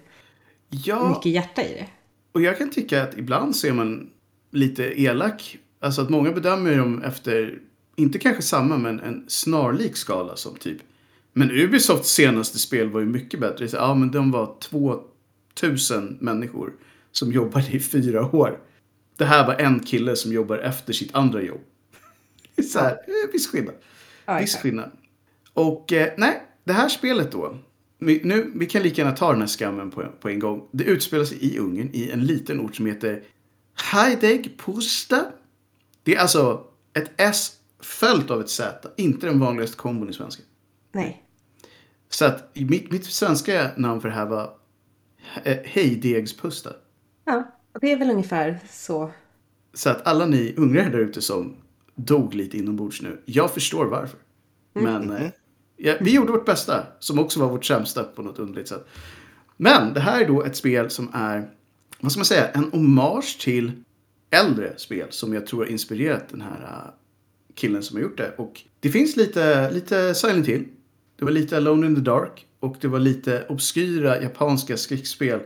Ja, 0.69 1.09
mycket 1.09 1.31
hjärta 1.31 1.61
i 1.63 1.73
det. 1.73 1.87
och 2.31 2.41
jag 2.41 2.57
kan 2.57 2.69
tycka 2.69 3.03
att 3.03 3.17
ibland 3.17 3.55
så 3.55 3.67
är 3.67 3.73
man 3.73 4.09
lite 4.51 5.01
elak. 5.01 5.57
Alltså 5.79 6.01
att 6.01 6.09
många 6.09 6.31
bedömer 6.31 6.77
dem 6.77 7.03
efter, 7.03 7.59
inte 7.95 8.19
kanske 8.19 8.41
samma, 8.41 8.77
men 8.77 8.99
en 8.99 9.25
snarlik 9.27 9.97
skala 9.97 10.35
som 10.35 10.55
typ. 10.55 10.77
Men 11.33 11.51
Ubisofts 11.51 12.09
senaste 12.09 12.59
spel 12.59 12.89
var 12.89 12.99
ju 12.99 13.05
mycket 13.05 13.39
bättre. 13.39 13.67
Ja, 13.71 13.95
men 13.95 14.11
de 14.11 14.31
var 14.31 14.55
2000 14.59 16.17
människor 16.21 16.73
som 17.11 17.31
jobbade 17.31 17.71
i 17.71 17.79
fyra 17.79 18.35
år. 18.35 18.59
Det 19.17 19.25
här 19.25 19.47
var 19.47 19.55
en 19.61 19.79
kille 19.79 20.15
som 20.15 20.33
jobbar 20.33 20.57
efter 20.57 20.93
sitt 20.93 21.15
andra 21.15 21.41
jobb. 21.41 21.61
Så 22.71 22.79
här, 22.79 22.91
eh, 22.91 23.31
viss 23.33 23.47
skillnad. 23.47 23.75
Viss 24.39 24.55
skillnad. 24.55 24.91
Och 25.53 25.93
eh, 25.93 26.13
nej, 26.17 26.41
det 26.63 26.73
här 26.73 26.89
spelet 26.89 27.31
då. 27.31 27.57
Vi, 27.99 28.21
nu, 28.23 28.51
vi 28.55 28.65
kan 28.65 28.83
lika 28.83 29.01
gärna 29.01 29.15
ta 29.15 29.31
den 29.31 29.41
här 29.41 29.47
skammen 29.47 29.91
på, 29.91 30.05
på 30.19 30.29
en 30.29 30.39
gång. 30.39 30.67
Det 30.71 30.83
utspelar 30.83 31.25
sig 31.25 31.37
i 31.41 31.59
Ungern 31.59 31.89
i 31.93 32.11
en 32.11 32.25
liten 32.25 32.59
ort 32.59 32.75
som 32.75 32.85
heter 32.85 33.23
Hajdeg 33.73 34.57
Pusta. 34.57 35.25
Det 36.03 36.15
är 36.15 36.19
alltså 36.19 36.65
ett 36.93 37.11
S 37.17 37.51
följt 37.79 38.31
av 38.31 38.41
ett 38.41 38.49
Z. 38.49 38.89
Inte 38.97 39.27
den 39.27 39.39
vanligaste 39.39 39.77
kombon 39.77 40.09
i 40.09 40.13
svenska. 40.13 40.43
Nej. 40.91 41.23
Så 42.09 42.25
att 42.25 42.51
mitt, 42.53 42.91
mitt 42.91 43.05
svenska 43.05 43.71
namn 43.77 44.01
för 44.01 44.07
det 44.09 44.15
här 44.15 44.25
var 44.25 44.53
eh, 45.43 45.57
Hejdegspusta. 45.63 46.69
Ja, 47.25 47.51
och 47.73 47.79
det 47.79 47.91
är 47.91 47.97
väl 47.97 48.11
ungefär 48.11 48.59
så. 48.69 49.11
Så 49.73 49.89
att 49.89 50.07
alla 50.07 50.25
ni 50.25 50.53
ungrare 50.57 50.89
där 50.89 50.99
ute 50.99 51.21
som 51.21 51.55
dog 51.95 52.33
lite 52.33 52.57
inombords 52.57 53.01
nu. 53.01 53.21
Jag 53.25 53.53
förstår 53.53 53.85
varför. 53.85 54.19
Men 54.73 55.11
eh, 55.11 55.29
ja, 55.77 55.95
vi 56.01 56.15
gjorde 56.15 56.31
vårt 56.31 56.45
bästa. 56.45 56.87
Som 56.99 57.19
också 57.19 57.39
var 57.39 57.49
vårt 57.49 57.65
sämsta 57.65 58.03
på 58.03 58.21
något 58.21 58.39
underligt 58.39 58.67
sätt. 58.67 58.87
Men 59.57 59.93
det 59.93 59.99
här 59.99 60.21
är 60.21 60.27
då 60.27 60.43
ett 60.43 60.55
spel 60.55 60.89
som 60.89 61.09
är, 61.13 61.49
vad 61.99 62.11
ska 62.11 62.19
man 62.19 62.25
säga, 62.25 62.47
en 62.47 62.71
hommage 62.71 63.39
till 63.39 63.71
äldre 64.29 64.73
spel 64.77 65.07
som 65.09 65.33
jag 65.33 65.47
tror 65.47 65.59
har 65.59 65.71
inspirerat 65.71 66.29
den 66.29 66.41
här 66.41 66.61
eh, 66.61 66.93
killen 67.55 67.83
som 67.83 67.97
har 67.97 68.03
gjort 68.03 68.17
det. 68.17 68.33
Och 68.37 68.61
det 68.79 68.89
finns 68.89 69.15
lite, 69.15 69.71
lite 69.71 70.15
Silent 70.15 70.47
Hill. 70.47 70.67
Det 71.21 71.25
var 71.25 71.31
lite 71.31 71.57
Alone 71.57 71.87
in 71.87 71.95
the 71.95 72.01
Dark. 72.01 72.45
Och 72.59 72.75
det 72.81 72.87
var 72.87 72.99
lite 72.99 73.45
obskyra 73.49 74.21
japanska 74.21 74.77
skräckspel. 74.77 75.39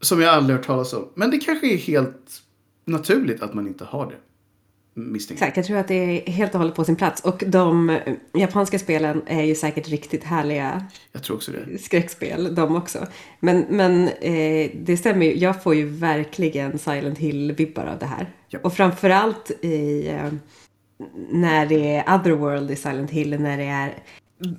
Som 0.00 0.20
jag 0.20 0.34
aldrig 0.34 0.56
hört 0.56 0.66
talas 0.66 0.92
om. 0.92 1.08
Men 1.14 1.30
det 1.30 1.38
kanske 1.38 1.72
är 1.72 1.76
helt 1.76 2.42
naturligt 2.84 3.42
att 3.42 3.54
man 3.54 3.66
inte 3.66 3.84
har 3.84 4.06
det. 4.06 4.16
Misstänker. 5.00 5.44
Exakt, 5.44 5.56
jag 5.56 5.66
tror 5.66 5.76
att 5.76 5.88
det 5.88 5.94
är 5.94 6.32
helt 6.32 6.54
och 6.54 6.58
hållet 6.58 6.74
på 6.74 6.84
sin 6.84 6.96
plats. 6.96 7.24
Och 7.24 7.44
de 7.46 7.98
japanska 8.32 8.78
spelen 8.78 9.22
är 9.26 9.42
ju 9.42 9.54
säkert 9.54 9.88
riktigt 9.88 10.24
härliga 10.24 10.86
Jag 11.12 11.22
tror 11.22 11.36
också 11.36 11.52
det. 11.52 11.78
skräckspel, 11.78 12.54
de 12.54 12.76
också. 12.76 13.06
Men, 13.40 13.64
men 13.68 14.08
eh, 14.08 14.70
det 14.74 14.96
stämmer 14.96 15.26
ju, 15.26 15.36
jag 15.36 15.62
får 15.62 15.74
ju 15.74 15.88
verkligen 15.88 16.78
Silent 16.78 17.18
Hill-vibbar 17.18 17.86
av 17.86 17.98
det 17.98 18.06
här. 18.06 18.26
Ja. 18.48 18.58
Och 18.62 18.72
framförallt 18.74 19.50
i, 19.60 20.08
eh, 20.08 20.32
när 21.30 21.66
det 21.66 21.96
är 21.96 22.14
Otherworld 22.14 22.70
i 22.70 22.76
Silent 22.76 23.10
Hill, 23.10 23.40
när 23.40 23.58
det 23.58 23.64
är 23.64 23.94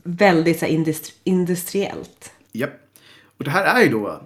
väldigt 0.04 0.60
så 0.60 0.66
här, 0.66 0.74
industri- 0.74 1.14
industriellt. 1.24 2.32
Japp. 2.52 2.80
Och 3.38 3.44
det 3.44 3.52
här 3.52 3.80
är 3.80 3.84
ju 3.84 3.90
då 3.90 4.22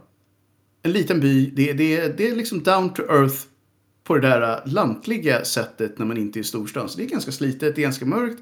en 0.81 0.91
liten 0.91 1.19
by. 1.19 1.45
Det, 1.45 1.73
det, 1.73 2.17
det 2.17 2.29
är 2.29 2.35
liksom 2.35 2.63
down 2.63 2.93
to 2.93 3.01
earth 3.01 3.37
på 4.03 4.15
det 4.15 4.27
där 4.27 4.61
lantliga 4.65 5.45
sättet 5.45 5.99
när 5.99 6.05
man 6.05 6.17
inte 6.17 6.39
är 6.39 6.41
i 6.41 6.43
storstan. 6.43 6.89
Så 6.89 6.97
det 6.97 7.03
är 7.03 7.09
ganska 7.09 7.31
slitet, 7.31 7.75
det 7.75 7.81
är 7.81 7.83
ganska 7.83 8.05
mörkt. 8.05 8.41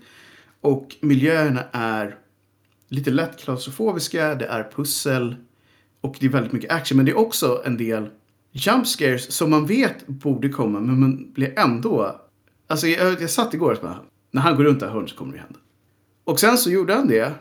Och 0.62 0.96
miljöerna 1.02 1.64
är 1.72 2.18
lite 2.90 3.12
lätt 3.12 3.40
klaustrofobiska, 3.40 4.36
det 4.36 4.46
är 4.46 4.72
pussel 4.76 5.36
och 6.02 6.16
det 6.20 6.26
är 6.26 6.30
väldigt 6.30 6.52
mycket 6.52 6.72
action. 6.72 6.98
Men 6.98 7.06
det 7.06 7.12
är 7.12 7.18
också 7.18 7.62
en 7.66 7.78
del 7.78 8.10
jump 8.52 8.88
scares 8.88 9.32
som 9.32 9.50
man 9.50 9.66
vet 9.66 10.08
borde 10.08 10.50
komma, 10.50 10.80
men 10.80 11.00
man 11.00 11.34
blir 11.34 11.60
ändå... 11.60 12.22
Alltså 12.68 12.88
jag, 12.88 13.22
jag 13.22 13.30
satt 13.30 13.54
igår 13.54 13.72
och 13.72 13.82
bara, 13.82 14.00
när 14.32 14.42
han 14.42 14.56
går 14.56 14.64
runt 14.64 14.80
det 14.80 14.86
här 14.86 14.94
hörnet 14.94 15.10
så 15.10 15.16
kommer 15.16 15.34
det 15.34 15.40
hända. 15.40 15.60
Och 16.26 16.40
sen 16.40 16.58
så 16.58 16.70
gjorde 16.70 16.94
han 16.94 17.08
det. 17.08 17.34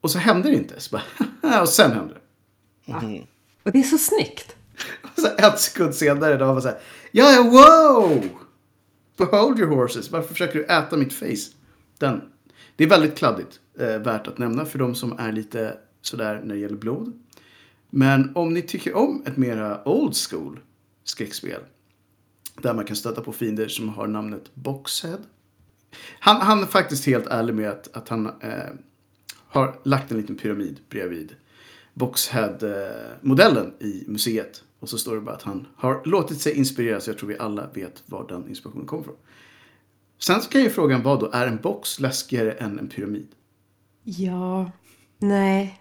Och 0.00 0.10
så 0.10 0.18
hände 0.18 0.48
det 0.48 0.54
inte. 0.54 0.80
Så 0.80 0.96
bara, 1.42 1.62
och 1.62 1.68
sen 1.68 1.92
hände 1.92 2.14
det. 2.14 2.92
Mm. 2.92 3.26
Och 3.62 3.72
det 3.72 3.78
är 3.78 3.82
så 3.82 3.98
snyggt. 3.98 4.56
Och 5.02 5.08
så 5.20 5.26
ett 5.38 5.60
sekund 5.60 5.94
senare 5.94 6.36
då 6.36 6.46
var 6.46 6.52
man 6.52 6.62
så 6.62 6.68
här, 6.68 6.78
ja, 7.10 7.32
ja, 7.32 7.42
wow! 7.42 8.28
Behold 9.16 9.58
your 9.58 9.76
horses. 9.76 10.10
Varför 10.10 10.28
försöker 10.28 10.58
du 10.58 10.64
äta 10.64 10.96
mitt 10.96 11.12
face? 11.12 11.56
Den. 11.98 12.22
Det 12.76 12.84
är 12.84 12.88
väldigt 12.88 13.18
kladdigt. 13.18 13.60
Eh, 13.78 13.98
värt 13.98 14.26
att 14.26 14.38
nämna 14.38 14.64
för 14.64 14.78
de 14.78 14.94
som 14.94 15.18
är 15.18 15.32
lite 15.32 15.78
sådär 16.02 16.40
när 16.44 16.54
det 16.54 16.60
gäller 16.60 16.76
blod. 16.76 17.22
Men 17.90 18.36
om 18.36 18.54
ni 18.54 18.62
tycker 18.62 18.96
om 18.96 19.22
ett 19.26 19.36
mera 19.36 19.88
old 19.88 20.16
school 20.16 20.60
skräckspel. 21.04 21.60
Där 22.62 22.74
man 22.74 22.84
kan 22.84 22.96
stöta 22.96 23.20
på 23.20 23.32
fiender 23.32 23.68
som 23.68 23.88
har 23.88 24.06
namnet 24.06 24.54
Boxhead. 24.54 25.18
Han, 26.18 26.40
han 26.40 26.62
är 26.62 26.66
faktiskt 26.66 27.06
helt 27.06 27.26
ärlig 27.26 27.54
med 27.54 27.70
att, 27.70 27.96
att 27.96 28.08
han 28.08 28.26
eh, 28.26 28.52
har 29.48 29.78
lagt 29.84 30.10
en 30.10 30.16
liten 30.16 30.36
pyramid 30.36 30.80
bredvid 30.88 31.34
Boxhead-modellen 31.94 33.72
i 33.80 34.04
museet. 34.06 34.62
Och 34.80 34.88
så 34.88 34.98
står 34.98 35.14
det 35.14 35.20
bara 35.20 35.34
att 35.34 35.42
han 35.42 35.66
har 35.76 36.02
låtit 36.04 36.40
sig 36.40 36.52
inspireras. 36.52 37.06
Jag 37.06 37.18
tror 37.18 37.28
vi 37.28 37.38
alla 37.38 37.66
vet 37.74 38.02
var 38.06 38.28
den 38.28 38.48
inspirationen 38.48 38.86
kommer 38.86 39.02
ifrån. 39.02 39.16
Sen 40.18 40.40
så 40.42 40.48
kan 40.48 40.60
ju 40.60 40.70
frågan 40.70 41.02
vara 41.02 41.20
då, 41.20 41.30
är 41.32 41.46
en 41.46 41.56
box 41.56 42.00
läskigare 42.00 42.52
än 42.52 42.78
en 42.78 42.88
pyramid? 42.88 43.28
Ja, 44.04 44.70
nej. 45.18 45.80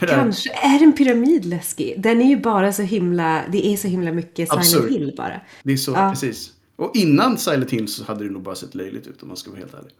Kanske. 0.00 0.52
Är 0.52 0.82
en 0.82 0.92
pyramid 0.92 1.44
läskig? 1.44 1.94
Den 1.98 2.20
är 2.20 2.28
ju 2.28 2.40
bara 2.40 2.72
så 2.72 2.82
himla, 2.82 3.42
det 3.52 3.66
är 3.66 3.76
så 3.76 3.88
himla 3.88 4.12
mycket 4.12 4.64
Silent. 4.64 4.90
Hill 4.90 5.14
bara. 5.16 5.40
Det 5.62 5.72
är 5.72 5.76
så, 5.76 5.92
ja. 5.92 6.10
precis. 6.10 6.52
Och 6.76 6.96
innan 6.96 7.38
Silent 7.38 7.70
Hill 7.70 7.88
så 7.88 8.04
hade 8.04 8.24
det 8.24 8.30
nog 8.30 8.42
bara 8.42 8.54
sett 8.54 8.74
löjligt 8.74 9.06
ut 9.06 9.22
om 9.22 9.28
man 9.28 9.36
ska 9.36 9.50
vara 9.50 9.60
helt 9.60 9.74
ärlig. 9.74 9.92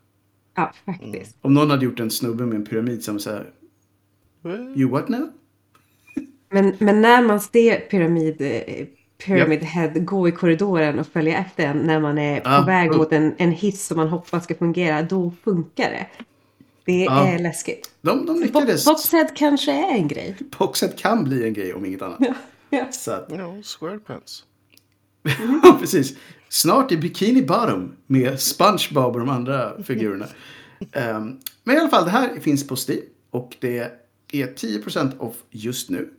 Ja, 0.55 0.73
faktiskt. 0.85 1.15
Mm. 1.15 1.41
Om 1.41 1.55
någon 1.55 1.71
hade 1.71 1.85
gjort 1.85 2.01
en 2.01 2.11
snubbe 2.11 2.47
med 2.47 2.57
en 2.57 2.65
pyramid 2.65 3.05
som 3.05 3.21
så 3.21 3.31
här, 3.31 3.51
You 4.77 4.91
what 4.91 5.09
now? 5.09 5.29
Men, 6.51 6.77
men 6.79 7.01
när 7.01 7.23
man 7.23 7.41
ser 7.41 7.81
pyramid, 7.81 8.37
eh, 8.41 8.87
Pyramid 9.25 9.63
yep. 9.63 9.71
Head 9.71 9.89
gå 9.89 10.29
i 10.29 10.33
korridoren 10.33 10.99
och 10.99 11.07
följa 11.07 11.39
efter 11.39 11.67
en 11.67 11.79
när 11.79 12.01
man 12.01 12.19
är 12.19 12.41
på 12.41 12.49
ah, 12.51 12.65
väg 12.65 12.97
mot 12.97 13.13
en, 13.13 13.35
en 13.39 13.51
hiss 13.51 13.87
som 13.87 13.97
man 13.97 14.09
hoppas 14.09 14.45
ska 14.45 14.55
fungera, 14.55 15.03
då 15.03 15.33
funkar 15.45 15.91
det. 15.91 16.07
Det 16.85 17.09
ah. 17.09 17.27
är 17.27 17.39
läskigt. 17.39 17.91
De, 18.01 18.27
de 18.27 18.41
lyckades. 18.41 18.85
Boxhead 18.85 19.29
kanske 19.35 19.73
är 19.73 19.95
en 19.95 20.09
grej. 20.09 20.37
Boxhead 20.59 20.93
kan 20.97 21.25
bli 21.25 21.45
en 21.45 21.55
grej 21.55 21.75
om 21.75 21.85
inget 21.85 22.03
annat. 22.03 22.19
Ja, 22.21 22.35
ja. 22.71 22.93
Så 22.93 23.11
att... 23.11 23.31
no, 23.31 23.63
Ja, 25.63 25.77
precis. 25.81 26.17
Snart 26.49 26.93
i 26.93 26.97
Bikini 26.97 27.43
Bottom 27.43 27.97
med 28.07 28.41
SpongeBob 28.41 29.15
och 29.15 29.21
de 29.21 29.29
andra 29.29 29.83
figurerna. 29.83 30.27
um, 30.81 31.41
men 31.65 31.77
i 31.77 31.79
alla 31.79 31.89
fall, 31.89 32.05
det 32.05 32.11
här 32.11 32.41
finns 32.41 32.67
på 32.67 32.77
Steam. 32.89 33.01
Och 33.31 33.57
det 33.61 33.79
är 34.33 34.47
10% 34.47 35.19
off 35.19 35.37
just 35.51 35.91
nu. 35.91 36.11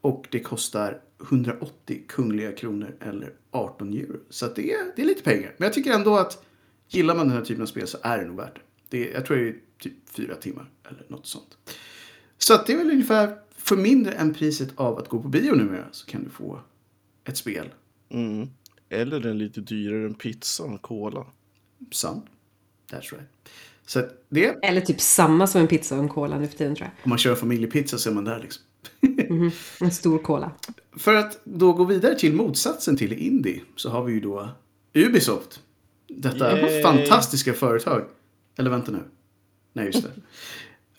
Och 0.00 0.26
det 0.30 0.40
kostar 0.40 1.00
180 1.22 2.02
kungliga 2.08 2.52
kronor 2.52 2.96
eller 3.00 3.32
18 3.50 3.92
euro. 3.92 4.16
Så 4.30 4.46
det, 4.46 4.72
är, 4.72 4.92
det 4.96 5.02
är 5.02 5.06
lite 5.06 5.22
pengar. 5.22 5.54
Men 5.56 5.66
jag 5.66 5.72
tycker 5.72 5.92
ändå 5.92 6.16
att 6.16 6.44
gillar 6.88 7.14
man 7.14 7.28
den 7.28 7.36
här 7.36 7.44
typen 7.44 7.62
av 7.62 7.66
spel 7.66 7.86
så 7.86 7.98
är 8.02 8.18
det 8.18 8.24
nog 8.24 8.36
värt 8.36 8.54
det. 8.54 8.60
det 8.88 9.10
är, 9.10 9.14
jag 9.14 9.26
tror 9.26 9.36
det 9.36 9.48
är 9.48 9.56
typ 9.78 9.92
fyra 10.10 10.34
timmar 10.34 10.70
eller 10.88 11.04
något 11.08 11.26
sånt. 11.26 11.58
Så 12.38 12.62
det 12.66 12.72
är 12.72 12.76
väl 12.76 12.90
ungefär 12.90 13.36
för 13.56 13.76
mindre 13.76 14.12
än 14.12 14.34
priset 14.34 14.68
av 14.74 14.98
att 14.98 15.08
gå 15.08 15.22
på 15.22 15.28
bio 15.28 15.54
numera 15.54 15.84
så 15.92 16.06
kan 16.06 16.24
du 16.24 16.30
få 16.30 16.60
ett 17.24 17.36
spel. 17.36 17.68
Mm. 18.10 18.48
Eller 18.88 19.20
den 19.20 19.38
lite 19.38 19.60
dyrare 19.60 20.06
än 20.06 20.14
pizzan, 20.14 20.78
cola. 20.78 21.26
Sant. 21.90 22.24
That's 22.90 23.12
right. 23.12 23.28
Så 23.86 24.02
det... 24.28 24.58
Eller 24.62 24.80
typ 24.80 25.00
samma 25.00 25.46
som 25.46 25.60
en 25.60 25.66
pizza 25.66 25.96
och 25.96 26.02
en 26.02 26.08
cola 26.08 26.38
nu 26.38 26.46
för 26.46 26.56
tiden 26.56 26.74
tror 26.74 26.86
jag. 26.86 27.04
Om 27.04 27.08
man 27.08 27.18
kör 27.18 27.34
familjepizza 27.34 27.98
så 27.98 28.10
är 28.10 28.14
man 28.14 28.24
där 28.24 28.38
liksom. 28.38 28.62
mm, 29.30 29.50
en 29.80 29.90
stor 29.90 30.18
cola. 30.18 30.52
För 30.96 31.14
att 31.14 31.40
då 31.44 31.72
gå 31.72 31.84
vidare 31.84 32.18
till 32.18 32.34
motsatsen 32.34 32.96
till 32.96 33.12
indie 33.12 33.62
så 33.76 33.90
har 33.90 34.04
vi 34.04 34.12
ju 34.12 34.20
då 34.20 34.48
Ubisoft. 34.94 35.62
Detta 36.08 36.58
Yay. 36.58 36.82
fantastiska 36.82 37.52
företag. 37.52 38.04
Eller 38.58 38.70
vänta 38.70 38.92
nu. 38.92 39.02
Nej, 39.72 39.86
just 39.86 40.02
det. 40.02 40.10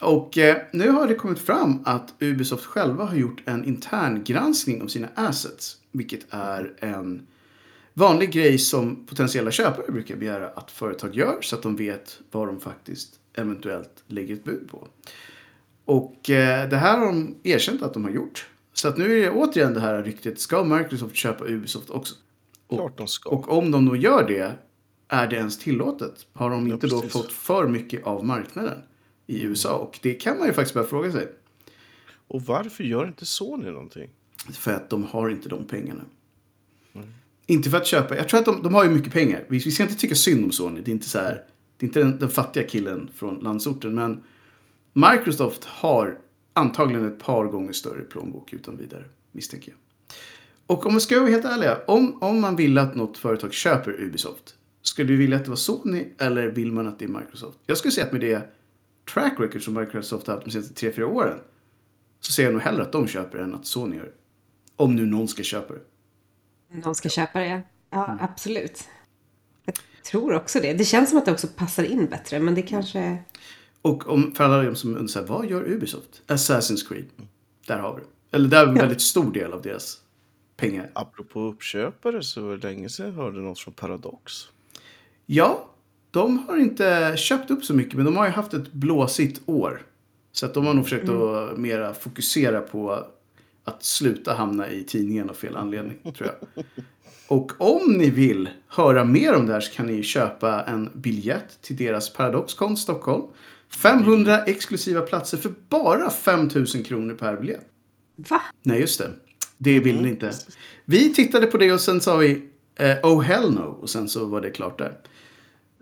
Och 0.02 0.38
eh, 0.38 0.58
nu 0.72 0.90
har 0.90 1.08
det 1.08 1.16
kommit 1.16 1.40
fram 1.40 1.80
att 1.86 2.14
Ubisoft 2.20 2.66
själva 2.66 3.06
har 3.06 3.16
gjort 3.16 3.42
en 3.46 3.66
intern 3.66 4.24
granskning 4.24 4.82
av 4.82 4.88
sina 4.88 5.08
assets. 5.16 5.78
Vilket 5.92 6.26
är 6.30 6.74
en 6.80 7.28
vanlig 7.94 8.32
grej 8.32 8.58
som 8.58 9.06
potentiella 9.06 9.52
köpare 9.52 9.92
brukar 9.92 10.16
begära 10.16 10.48
att 10.48 10.72
företag 10.72 11.16
gör 11.16 11.38
så 11.42 11.56
att 11.56 11.64
de 11.64 11.76
vet 11.76 12.20
vad 12.32 12.48
de 12.48 12.60
faktiskt 12.60 13.20
eventuellt 13.34 14.04
lägger 14.08 14.34
ett 14.34 14.44
bud 14.44 14.70
på. 14.72 14.88
Och 15.86 16.30
eh, 16.30 16.70
det 16.70 16.78
här 16.78 16.98
har 16.98 17.06
de 17.06 17.36
erkänt 17.44 17.82
att 17.82 17.94
de 17.94 18.04
har 18.04 18.12
gjort. 18.12 18.48
Så 18.74 18.88
att 18.88 18.98
nu 18.98 19.20
är 19.20 19.22
det 19.22 19.32
återigen 19.32 19.74
det 19.74 19.80
här 19.80 20.04
ryktet, 20.04 20.40
ska 20.40 20.64
Microsoft 20.64 21.16
köpa 21.16 21.46
Ubisoft 21.46 21.90
också? 21.90 22.16
Och, 22.68 22.78
Klart 22.78 22.98
de 22.98 23.08
ska. 23.08 23.30
Och 23.30 23.58
om 23.58 23.72
de 23.72 23.86
då 23.86 23.96
gör 23.96 24.28
det, 24.28 24.52
är 25.08 25.28
det 25.28 25.36
ens 25.36 25.60
tillåtet? 25.60 26.28
Har 26.34 26.50
de 26.50 26.68
inte 26.68 26.88
ja, 26.88 27.02
då 27.02 27.10
fått 27.10 27.32
för 27.32 27.68
mycket 27.68 28.04
av 28.04 28.26
marknaden 28.26 28.78
i 29.32 29.44
USA? 29.44 29.78
Och 29.78 30.00
det 30.02 30.14
kan 30.14 30.38
man 30.38 30.48
ju 30.48 30.54
faktiskt 30.54 30.74
börja 30.74 30.88
fråga 30.88 31.12
sig. 31.12 31.28
Och 32.28 32.42
varför 32.42 32.84
gör 32.84 33.08
inte 33.08 33.26
Sony 33.26 33.72
någonting? 33.72 34.10
För 34.52 34.74
att 34.74 34.90
de 34.90 35.04
har 35.04 35.30
inte 35.30 35.50
de 35.50 35.66
pengarna. 35.66 36.04
Mm. 36.94 37.08
Inte 37.46 37.70
för 37.70 37.78
att 37.78 37.88
köpa. 37.88 38.18
Jag 38.18 38.30
tror 38.30 38.40
att 38.40 38.46
de, 38.46 38.64
de 38.64 38.74
har 38.74 38.84
ju 38.84 38.90
mycket 38.90 39.14
pengar. 39.14 39.46
Vi, 39.48 39.58
vi 39.58 39.72
ska 39.72 39.84
inte 39.84 39.96
tycka 39.96 40.16
synd 40.16 40.46
om 40.46 40.52
Sony. 40.52 40.82
Det 40.82 40.92
är 40.92 40.94
inte 40.94 41.10
så 41.10 41.20
här. 41.20 41.44
Det 41.78 41.86
är 41.86 41.88
inte 41.88 42.00
den, 42.00 42.20
den 42.20 42.30
fattiga 42.30 42.64
killen 42.64 43.10
från 43.16 43.40
landsorten. 43.40 43.96
Men 43.96 44.24
Microsoft 44.94 45.66
har 45.66 46.18
antagligen 46.54 47.08
ett 47.08 47.20
par 47.20 47.46
gånger 47.46 47.74
större 47.74 48.02
plånbok 48.02 48.54
utan 48.54 48.78
vidare, 48.78 49.04
misstänker 49.32 49.72
jag. 49.72 49.78
Och 50.68 50.86
om 50.86 50.94
vi 50.94 51.00
ska 51.00 51.20
vara 51.20 51.30
helt 51.30 51.46
ärliga, 51.46 51.78
om, 51.88 52.24
om 52.24 52.42
man 52.42 52.56
vill 52.56 52.78
att 52.78 52.96
något 52.96 53.18
företag 53.18 53.54
köper 53.54 54.02
Ubisoft, 54.02 54.56
skulle 54.82 55.08
du 55.08 55.18
vilja 55.18 55.38
att 55.38 55.44
det 55.44 55.50
var 55.50 55.56
Sony 55.56 56.06
eller 56.18 56.48
vill 56.48 56.72
man 56.72 56.88
att 56.88 57.00
det 57.00 57.06
är 57.06 57.10
Microsoft? 57.10 57.60
Jag 57.66 57.78
skulle 57.78 57.92
säga 57.92 58.06
att 58.06 58.12
med 58.12 58.22
det 58.22 58.50
track 59.14 59.40
record 59.40 59.64
som 59.64 59.74
Microsoft 59.74 60.28
har 60.28 60.34
haft 60.34 60.46
de 60.46 60.52
senaste 60.52 60.92
3-4 60.92 61.04
åren 61.04 61.40
så 62.20 62.32
ser 62.32 62.44
jag 62.44 62.54
nog 62.54 62.62
hellre 62.62 62.84
att 62.84 62.92
de 62.92 63.08
köper 63.08 63.38
än 63.38 63.56
att 63.56 63.66
Sony 63.66 63.96
gör 63.96 64.12
Om 64.76 64.96
nu 64.96 65.06
någon 65.06 65.28
ska 65.28 65.44
köpa 65.44 65.74
det. 65.74 65.82
Någon 66.70 66.96
ska 66.96 67.10
köpa 67.10 67.40
det, 67.40 67.62
ja. 67.90 68.06
mm. 68.06 68.18
absolut. 68.22 68.84
Jag 69.66 69.76
tror 70.04 70.34
också 70.34 70.60
det. 70.60 70.74
Det 70.74 70.86
känns 70.86 71.10
som 71.10 71.18
att 71.18 71.26
det 71.26 71.32
också 71.32 71.48
passar 71.48 71.84
in 71.84 72.06
bättre, 72.06 72.40
men 72.40 72.56
det 72.56 72.62
kanske... 72.62 73.24
Och 73.82 74.10
om, 74.10 74.32
för 74.36 74.44
alla 74.44 74.64
de 74.64 74.76
som 74.76 74.98
undrar, 74.98 75.26
vad 75.26 75.50
gör 75.50 75.64
Ubisoft? 75.70 76.22
Assassin's 76.28 76.88
Creed. 76.88 77.06
Där 77.68 77.80
har 77.80 77.96
vi 77.96 78.02
det. 78.02 78.38
Eller 78.38 78.50
det 78.50 78.58
är 78.58 78.68
en 78.68 78.76
ja. 78.76 78.82
väldigt 78.82 79.02
stor 79.02 79.32
del 79.32 79.54
av 79.54 79.62
deras 79.62 79.98
pengar. 80.58 80.92
Apropå 80.94 81.40
uppköpare 81.42 82.24
så 82.24 82.42
var 82.42 82.58
det 82.58 82.68
länge 82.68 82.90
sedan 82.90 83.06
jag 83.06 83.14
hörde 83.14 83.40
något 83.40 83.60
från 83.60 83.74
Paradox. 83.74 84.34
Ja, 85.26 85.71
de 86.12 86.38
har 86.48 86.58
inte 86.58 87.14
köpt 87.18 87.52
upp 87.52 87.66
så 87.66 87.74
mycket 87.74 87.94
men 87.94 88.06
de 88.06 88.18
har 88.18 88.26
ju 88.26 88.32
haft 88.32 88.54
ett 88.54 88.72
blåsigt 88.72 89.42
år. 89.46 89.82
Så 90.32 90.46
att 90.46 90.54
de 90.54 90.66
har 90.66 90.74
nog 90.74 90.84
försökt 90.84 91.08
mm. 91.08 91.22
att 91.22 91.58
mera 91.58 91.94
fokusera 91.94 92.62
på 92.62 93.06
att 93.64 93.84
sluta 93.84 94.34
hamna 94.34 94.70
i 94.70 94.84
tidningen 94.84 95.30
av 95.30 95.34
fel 95.34 95.58
anledning, 95.58 95.98
tror 96.18 96.30
jag. 96.30 96.66
Och 97.28 97.52
om 97.58 97.94
ni 97.94 98.10
vill 98.10 98.50
höra 98.68 99.04
mer 99.04 99.34
om 99.36 99.46
det 99.46 99.54
här 99.54 99.62
så 99.62 99.74
kan 99.74 99.86
ni 99.86 100.04
köpa 100.04 100.64
en 100.64 100.90
biljett 100.94 101.62
till 101.62 101.76
deras 101.76 102.14
Paradoxcon 102.14 102.78
Stockholm. 102.78 103.24
500 103.70 104.44
exklusiva 104.46 105.02
platser 105.02 105.38
för 105.38 105.54
bara 105.70 106.10
5000 106.10 106.84
kronor 106.84 107.16
per 107.16 107.38
biljett. 107.38 107.66
Va? 108.16 108.42
Nej, 108.64 108.80
just 108.80 109.00
det. 109.00 109.10
Det 109.58 109.80
vill 109.80 110.02
ni 110.02 110.10
inte. 110.10 110.34
Vi 110.86 111.14
tittade 111.14 111.48
på 111.48 111.58
det 111.58 111.72
och 111.72 111.82
sen 111.82 112.02
sa 112.02 112.18
vi 112.18 112.50
eh, 112.76 112.98
Oh 113.04 113.22
hell 113.22 113.54
no. 113.54 113.78
Och 113.82 113.90
sen 113.90 114.10
så 114.10 114.26
var 114.26 114.42
det 114.42 114.50
klart 114.50 114.78
där. 114.78 114.98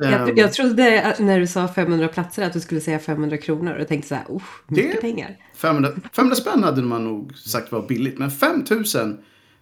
Jag, 0.01 0.29
ehm. 0.29 0.37
jag 0.37 0.53
trodde 0.53 1.15
när 1.19 1.39
du 1.39 1.47
sa 1.47 1.67
500 1.67 2.07
platser 2.07 2.43
att 2.43 2.53
du 2.53 2.59
skulle 2.59 2.81
säga 2.81 2.99
500 2.99 3.37
kronor. 3.37 3.73
Och 3.73 3.87
tänkte 3.87 4.07
så 4.07 4.15
här, 4.15 4.25
oh, 4.27 4.43
mycket 4.67 4.91
det, 4.91 5.01
pengar. 5.01 5.37
500, 5.55 5.91
500 6.13 6.35
spänn 6.35 6.63
hade 6.63 6.81
man 6.81 7.03
nog 7.03 7.37
sagt 7.37 7.71
var 7.71 7.87
billigt. 7.87 8.17
Men 8.17 8.31
5000 8.31 9.17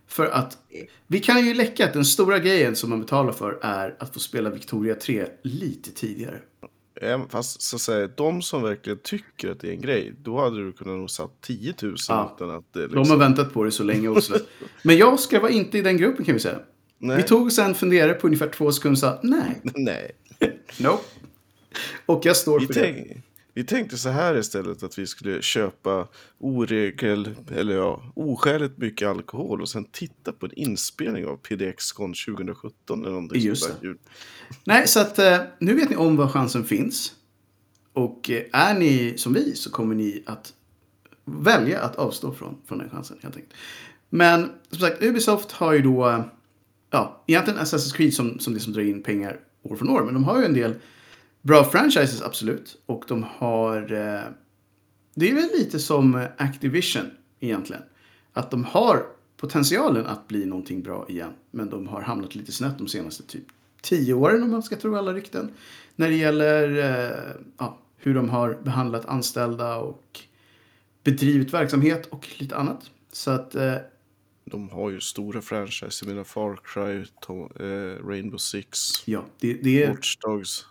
för 0.07 0.25
att 0.25 0.57
vi 1.07 1.19
kan 1.19 1.45
ju 1.45 1.53
läcka 1.53 1.85
att 1.85 1.93
den 1.93 2.05
stora 2.05 2.39
grejen 2.39 2.75
som 2.75 2.89
man 2.89 2.99
betalar 2.99 3.31
för 3.31 3.59
är 3.61 3.95
att 3.99 4.13
få 4.13 4.19
spela 4.19 4.49
Victoria 4.49 4.95
3 4.95 5.25
lite 5.43 5.91
tidigare. 5.91 6.39
fast 7.29 7.61
så 7.61 7.75
att 7.75 7.81
säga, 7.81 8.07
de 8.07 8.41
som 8.41 8.63
verkligen 8.63 8.99
tycker 9.03 9.51
att 9.51 9.59
det 9.59 9.67
är 9.67 9.71
en 9.71 9.81
grej, 9.81 10.13
då 10.23 10.39
hade 10.39 10.65
du 10.65 10.73
kunnat 10.73 10.97
nog 10.97 11.09
satt 11.09 11.41
10 11.41 11.73
000 11.81 11.95
ja. 12.09 12.33
utan 12.35 12.49
att 12.49 12.73
det 12.73 12.79
liksom... 12.79 13.03
De 13.03 13.09
har 13.09 13.17
väntat 13.17 13.53
på 13.53 13.63
det 13.63 13.71
så 13.71 13.83
länge 13.83 14.07
också. 14.07 14.39
Men 14.83 14.97
jag 14.97 15.19
ska 15.19 15.39
vara 15.39 15.51
inte 15.51 15.77
i 15.77 15.81
den 15.81 15.97
gruppen 15.97 16.25
kan 16.25 16.33
vi 16.33 16.39
säga. 16.39 16.59
Nej. 16.99 17.17
Vi 17.17 17.23
tog 17.23 17.51
sen 17.51 17.75
funderade 17.75 18.13
på 18.13 18.27
ungefär 18.27 18.49
två 18.49 18.71
sekunder 18.71 18.93
och 18.93 18.99
sa 18.99 19.19
nej. 19.23 19.61
nej. 19.75 20.11
Nope. 20.79 21.03
Och 22.05 22.25
jag 22.25 22.37
står 22.37 22.59
vi 22.59 22.67
för 22.67 22.73
tänk, 22.73 23.07
det. 23.07 23.21
Vi 23.57 23.63
tänkte 23.63 23.97
så 23.97 24.09
här 24.09 24.37
istället 24.37 24.83
att 24.83 24.99
vi 24.99 25.07
skulle 25.07 25.41
köpa 25.41 26.07
oregel, 26.37 27.35
eller 27.55 27.75
ja, 27.75 28.11
oskäligt 28.15 28.77
mycket 28.77 29.07
alkohol 29.07 29.61
och 29.61 29.69
sen 29.69 29.85
titta 29.85 30.31
på 30.31 30.45
en 30.45 30.53
inspelning 30.53 31.25
av 31.25 31.37
PDX-con 31.37 32.13
2017 32.13 33.01
eller 33.01 33.11
någonting 33.11 33.41
Just 33.41 33.81
det. 33.81 33.95
Nej, 34.63 34.87
så 34.87 34.99
att 34.99 35.19
eh, 35.19 35.37
nu 35.59 35.73
vet 35.73 35.89
ni 35.89 35.95
om 35.95 36.15
var 36.15 36.27
chansen 36.27 36.65
finns. 36.65 37.13
Och 37.93 38.29
eh, 38.29 38.43
är 38.53 38.79
ni 38.79 39.17
som 39.17 39.33
vi 39.33 39.55
så 39.55 39.71
kommer 39.71 39.95
ni 39.95 40.23
att 40.25 40.53
välja 41.25 41.81
att 41.81 41.95
avstå 41.95 42.33
från, 42.33 42.57
från 42.67 42.77
den 42.77 42.89
chansen 42.89 43.17
helt 43.21 43.35
enkelt. 43.35 43.53
Men 44.09 44.51
som 44.69 44.79
sagt, 44.79 45.03
Ubisoft 45.03 45.51
har 45.51 45.73
ju 45.73 45.81
då, 45.81 46.09
eh, 46.09 46.25
ja, 46.89 47.23
egentligen 47.27 47.59
Assassin's 47.59 47.95
Creed 47.95 48.13
som, 48.13 48.39
som 48.39 48.53
det 48.53 48.59
som 48.59 48.73
drar 48.73 48.81
in 48.81 49.03
pengar 49.03 49.39
år 49.71 49.75
från 49.75 49.89
år. 49.89 50.03
Men 50.03 50.13
de 50.13 50.23
har 50.23 50.39
ju 50.39 50.45
en 50.45 50.53
del 50.53 50.75
bra 51.41 51.63
franchises, 51.63 52.21
absolut. 52.21 52.81
Och 52.85 53.03
de 53.07 53.25
har... 53.37 53.77
Eh, 53.77 54.21
det 55.15 55.29
är 55.29 55.35
väl 55.35 55.49
lite 55.53 55.79
som 55.79 56.27
Activision 56.37 57.05
egentligen. 57.39 57.81
Att 58.33 58.51
de 58.51 58.63
har 58.63 59.05
potentialen 59.37 60.05
att 60.05 60.27
bli 60.27 60.45
någonting 60.45 60.81
bra 60.81 61.05
igen. 61.09 61.31
Men 61.51 61.69
de 61.69 61.87
har 61.87 62.01
hamnat 62.01 62.35
lite 62.35 62.51
snett 62.51 62.77
de 62.77 62.87
senaste 62.87 63.23
typ 63.23 63.45
tio 63.81 64.13
åren 64.13 64.43
om 64.43 64.51
man 64.51 64.63
ska 64.63 64.75
tro 64.75 64.95
alla 64.95 65.13
rykten. 65.13 65.51
När 65.95 66.09
det 66.09 66.15
gäller 66.15 66.77
eh, 66.77 67.17
ja, 67.57 67.77
hur 67.97 68.15
de 68.15 68.29
har 68.29 68.57
behandlat 68.63 69.05
anställda 69.05 69.77
och 69.77 70.19
bedrivit 71.03 71.53
verksamhet 71.53 72.05
och 72.05 72.27
lite 72.39 72.55
annat. 72.55 72.91
Så 73.11 73.31
att... 73.31 73.55
Eh, 73.55 73.75
de 74.51 74.69
har 74.69 74.89
ju 74.89 74.99
stora 74.99 75.41
franchises. 75.41 76.01
Jag 76.01 76.09
menar 76.09 76.23
Far 76.23 76.59
Cry, 76.63 77.05
to, 77.21 77.63
eh, 77.63 78.07
Rainbow 78.07 78.37
Six, 78.37 78.79
ja, 79.05 79.25
det, 79.39 79.53
det 79.53 79.83
är, 79.83 79.89
Watch 79.89 80.17
Dogs. 80.17 80.65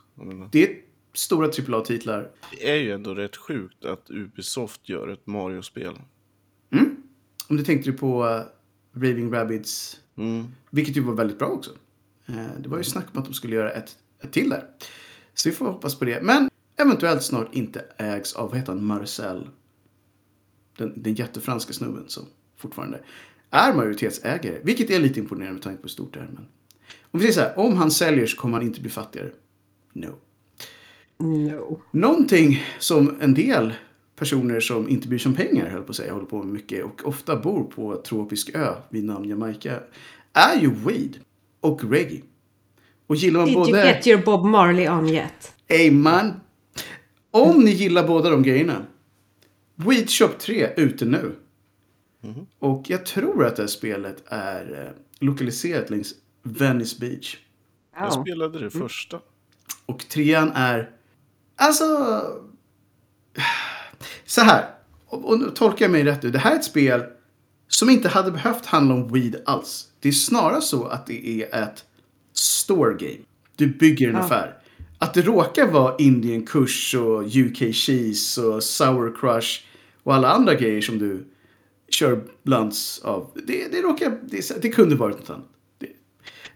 Det 0.52 0.62
är 0.64 0.76
stora 1.12 1.46
AAA-titlar. 1.46 2.30
Det 2.50 2.70
är 2.70 2.76
ju 2.76 2.92
ändå 2.92 3.14
rätt 3.14 3.36
sjukt 3.36 3.84
att 3.84 4.10
Ubisoft 4.10 4.88
gör 4.88 5.08
ett 5.08 5.26
Mario-spel. 5.26 5.98
Mm. 6.72 6.96
Om 7.48 7.56
du 7.56 7.64
tänkte 7.64 7.92
på 7.92 8.24
uh, 8.24 8.42
Raving 8.94 9.32
Rabbids, 9.32 10.00
mm. 10.16 10.46
vilket 10.70 10.96
ju 10.96 11.00
var 11.00 11.14
väldigt 11.14 11.38
bra 11.38 11.48
också. 11.48 11.70
Uh, 12.28 12.60
det 12.60 12.68
var 12.68 12.78
ju 12.78 12.84
snack 12.84 13.06
om 13.12 13.18
att 13.18 13.24
de 13.24 13.34
skulle 13.34 13.56
göra 13.56 13.70
ett, 13.70 13.96
ett 14.22 14.32
till 14.32 14.50
där. 14.50 14.64
Så 15.34 15.48
vi 15.48 15.54
får 15.54 15.66
hoppas 15.66 15.98
på 15.98 16.04
det. 16.04 16.22
Men 16.22 16.50
eventuellt 16.76 17.22
snart 17.22 17.54
inte 17.54 17.84
ägs 17.96 18.34
av, 18.34 18.48
vad 18.48 18.58
heter 18.58 18.72
han, 18.72 18.84
Marcel. 18.84 19.48
Den, 20.78 21.02
den 21.02 21.14
jättefranska 21.14 21.72
snubben 21.72 22.04
som 22.08 22.26
fortfarande 22.56 23.00
är 23.50 23.72
majoritetsägare. 23.72 24.58
Vilket 24.62 24.90
är 24.90 25.00
lite 25.00 25.20
imponerande 25.20 25.52
med 25.52 25.62
tanke 25.62 25.76
på 25.76 25.82
hur 25.82 25.88
stort 25.88 26.14
det 26.14 26.20
är. 26.20 26.28
Men 26.34 26.46
om 27.10 27.20
vi 27.20 27.32
säger 27.32 27.32
så 27.32 27.40
här, 27.40 27.66
om 27.66 27.76
han 27.76 27.90
säljer 27.90 28.26
så 28.26 28.36
kommer 28.36 28.58
han 28.58 28.66
inte 28.66 28.80
bli 28.80 28.90
fattigare. 28.90 29.30
No. 29.92 30.14
No. 31.18 31.80
Någonting 31.90 32.64
som 32.78 33.16
en 33.20 33.34
del 33.34 33.74
personer 34.16 34.60
som 34.60 34.88
inte 34.88 35.08
bryr 35.08 35.18
sig 35.18 35.30
om 35.30 35.36
pengar, 35.36 35.68
höll 35.68 35.82
på 35.82 35.90
att 35.90 35.96
säga, 35.96 36.12
håller 36.12 36.26
på 36.26 36.38
med 36.38 36.46
mycket 36.46 36.84
och 36.84 37.00
ofta 37.04 37.36
bor 37.36 37.64
på 37.64 37.96
tropisk 37.96 38.50
ö 38.54 38.74
vid 38.88 39.04
namn 39.04 39.28
Jamaica, 39.28 39.80
är 40.32 40.60
ju 40.60 40.70
weed 40.70 41.18
och 41.60 41.84
reggae. 41.90 42.22
Och 43.06 43.16
gillar 43.16 43.40
man 43.40 43.48
Did 43.48 43.56
både... 43.56 43.70
you 43.70 43.80
get 43.86 44.06
your 44.06 44.22
Bob 44.22 44.44
Marley 44.44 44.88
on 44.88 45.08
yet? 45.08 45.54
Hey 45.68 45.90
man! 45.90 46.32
Om 47.30 47.60
ni 47.60 47.70
gillar 47.70 48.06
båda 48.06 48.30
de 48.30 48.42
grejerna. 48.42 48.86
Weed 49.74 50.10
Shop 50.10 50.28
3 50.38 50.68
ute 50.76 51.04
nu. 51.04 51.32
Mm. 52.26 52.46
Och 52.58 52.90
jag 52.90 53.06
tror 53.06 53.44
att 53.46 53.56
det 53.56 53.62
här 53.62 53.68
spelet 53.68 54.24
är 54.26 54.84
eh, 54.84 55.02
lokaliserat 55.26 55.90
längs 55.90 56.14
Venice 56.42 56.96
Beach. 57.00 57.36
Jag 57.98 58.12
spelade 58.12 58.52
det 58.58 58.74
mm. 58.74 58.88
första. 58.88 59.20
Och 59.86 60.08
trean 60.08 60.52
är... 60.54 60.90
Alltså... 61.56 61.86
Så 64.24 64.40
här. 64.40 64.64
Och, 65.06 65.24
och 65.24 65.56
tolkar 65.56 65.84
jag 65.84 65.92
mig 65.92 66.04
rätt 66.04 66.22
nu. 66.22 66.30
Det 66.30 66.38
här 66.38 66.52
är 66.52 66.56
ett 66.56 66.64
spel 66.64 67.04
som 67.68 67.90
inte 67.90 68.08
hade 68.08 68.30
behövt 68.30 68.66
handla 68.66 68.94
om 68.94 69.12
weed 69.12 69.42
alls. 69.46 69.88
Det 70.00 70.08
är 70.08 70.12
snarare 70.12 70.60
så 70.60 70.86
att 70.86 71.06
det 71.06 71.42
är 71.42 71.62
ett 71.62 71.84
store 72.32 72.94
game. 72.94 73.24
Du 73.56 73.66
bygger 73.66 74.08
en 74.08 74.14
ja. 74.14 74.20
affär. 74.20 74.54
Att 74.98 75.14
det 75.14 75.22
råkar 75.22 75.66
vara 75.66 75.96
Indian 75.98 76.46
Kush 76.46 76.96
och 76.96 77.22
UK 77.22 77.74
Cheese 77.74 78.42
och 78.42 78.62
Sour 78.62 79.16
Crush 79.20 79.60
och 80.02 80.14
alla 80.14 80.30
andra 80.30 80.54
grejer 80.54 80.80
som 80.80 80.98
du 80.98 81.26
kör 81.88 82.24
blands 82.42 82.98
av. 82.98 83.30
Det, 83.46 83.72
det, 83.72 83.82
råkar, 83.82 84.18
det, 84.22 84.62
det 84.62 84.68
kunde 84.68 84.96
varit 84.96 85.18
något 85.18 85.30
annat. 85.30 85.48
Det, 85.78 85.88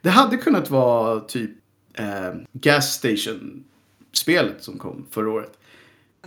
det 0.01 0.11
hade 0.11 0.37
kunnat 0.37 0.71
vara 0.71 1.21
typ 1.21 1.51
eh, 1.95 2.35
Gas 2.53 2.95
Station-spelet 2.95 4.64
som 4.64 4.79
kom 4.79 5.07
förra 5.11 5.31
året. 5.31 5.59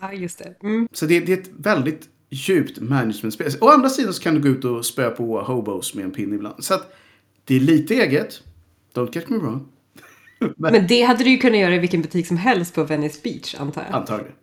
Ja, 0.02 0.14
just 0.14 0.38
det. 0.38 0.56
Mm. 0.64 0.88
Så 0.92 1.06
det, 1.06 1.20
det, 1.20 1.34
är 1.34 1.38
ett 1.38 1.50
väldigt 1.58 2.10
djupt 2.30 2.80
management-spel. 2.80 3.52
Å 3.62 3.70
andra 3.70 3.90
sidan 3.90 4.14
så 4.14 4.22
kan 4.22 4.36
du 4.36 4.42
gå 4.42 4.48
ut 4.48 4.66
och 4.66 4.86
spöa 4.86 5.10
på 5.10 5.42
hobos 5.42 5.94
med 5.94 6.06
en 6.06 6.12
pinne 6.12 6.36
ibland. 6.36 6.64
Så 6.64 6.74
att 6.74 6.96
det 7.46 7.56
är 7.56 7.60
lite 7.60 7.94
eget. 7.94 8.42
Don't 8.94 9.16
get 9.16 9.30
me 9.30 9.38
wrong. 9.38 9.68
Men, 10.40 10.54
Men, 10.58 10.88
det 10.88 11.02
hade 11.02 11.24
du 11.24 11.30
ju 11.30 11.38
kunnat 11.38 11.60
göra 11.60 11.76
i 11.76 11.80
vilken 11.80 12.02
butik 12.02 12.28
som 12.28 12.38
helst 12.38 12.76
på 12.76 12.84
Venice 12.84 13.20
Beach, 13.24 13.56
antar 13.60 13.84
jag. 13.84 13.94
Antagligen. 13.94 14.36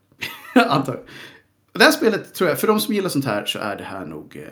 antagligen. 0.54 1.06
Det 1.80 1.84
här 1.84 1.92
spelet 1.92 2.34
tror 2.34 2.48
jag, 2.50 2.60
för 2.60 2.66
de 2.66 2.80
som 2.80 2.94
gillar 2.94 3.08
sånt 3.08 3.24
här 3.24 3.44
så 3.44 3.58
är 3.58 3.76
det 3.76 3.84
här 3.84 4.06
nog 4.06 4.36
eh, 4.36 4.42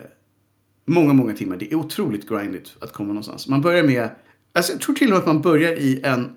många, 0.85 1.13
många 1.13 1.33
timmar. 1.33 1.57
Det 1.57 1.71
är 1.71 1.75
otroligt 1.75 2.29
grindigt 2.29 2.75
att 2.81 2.93
komma 2.93 3.07
någonstans. 3.07 3.47
Man 3.47 3.61
börjar 3.61 3.83
med, 3.83 4.09
alltså 4.53 4.71
jag 4.71 4.81
tror 4.81 4.95
till 4.95 5.07
och 5.07 5.11
med 5.11 5.19
att 5.19 5.25
man 5.25 5.41
börjar 5.41 5.71
i 5.71 6.01
en 6.03 6.35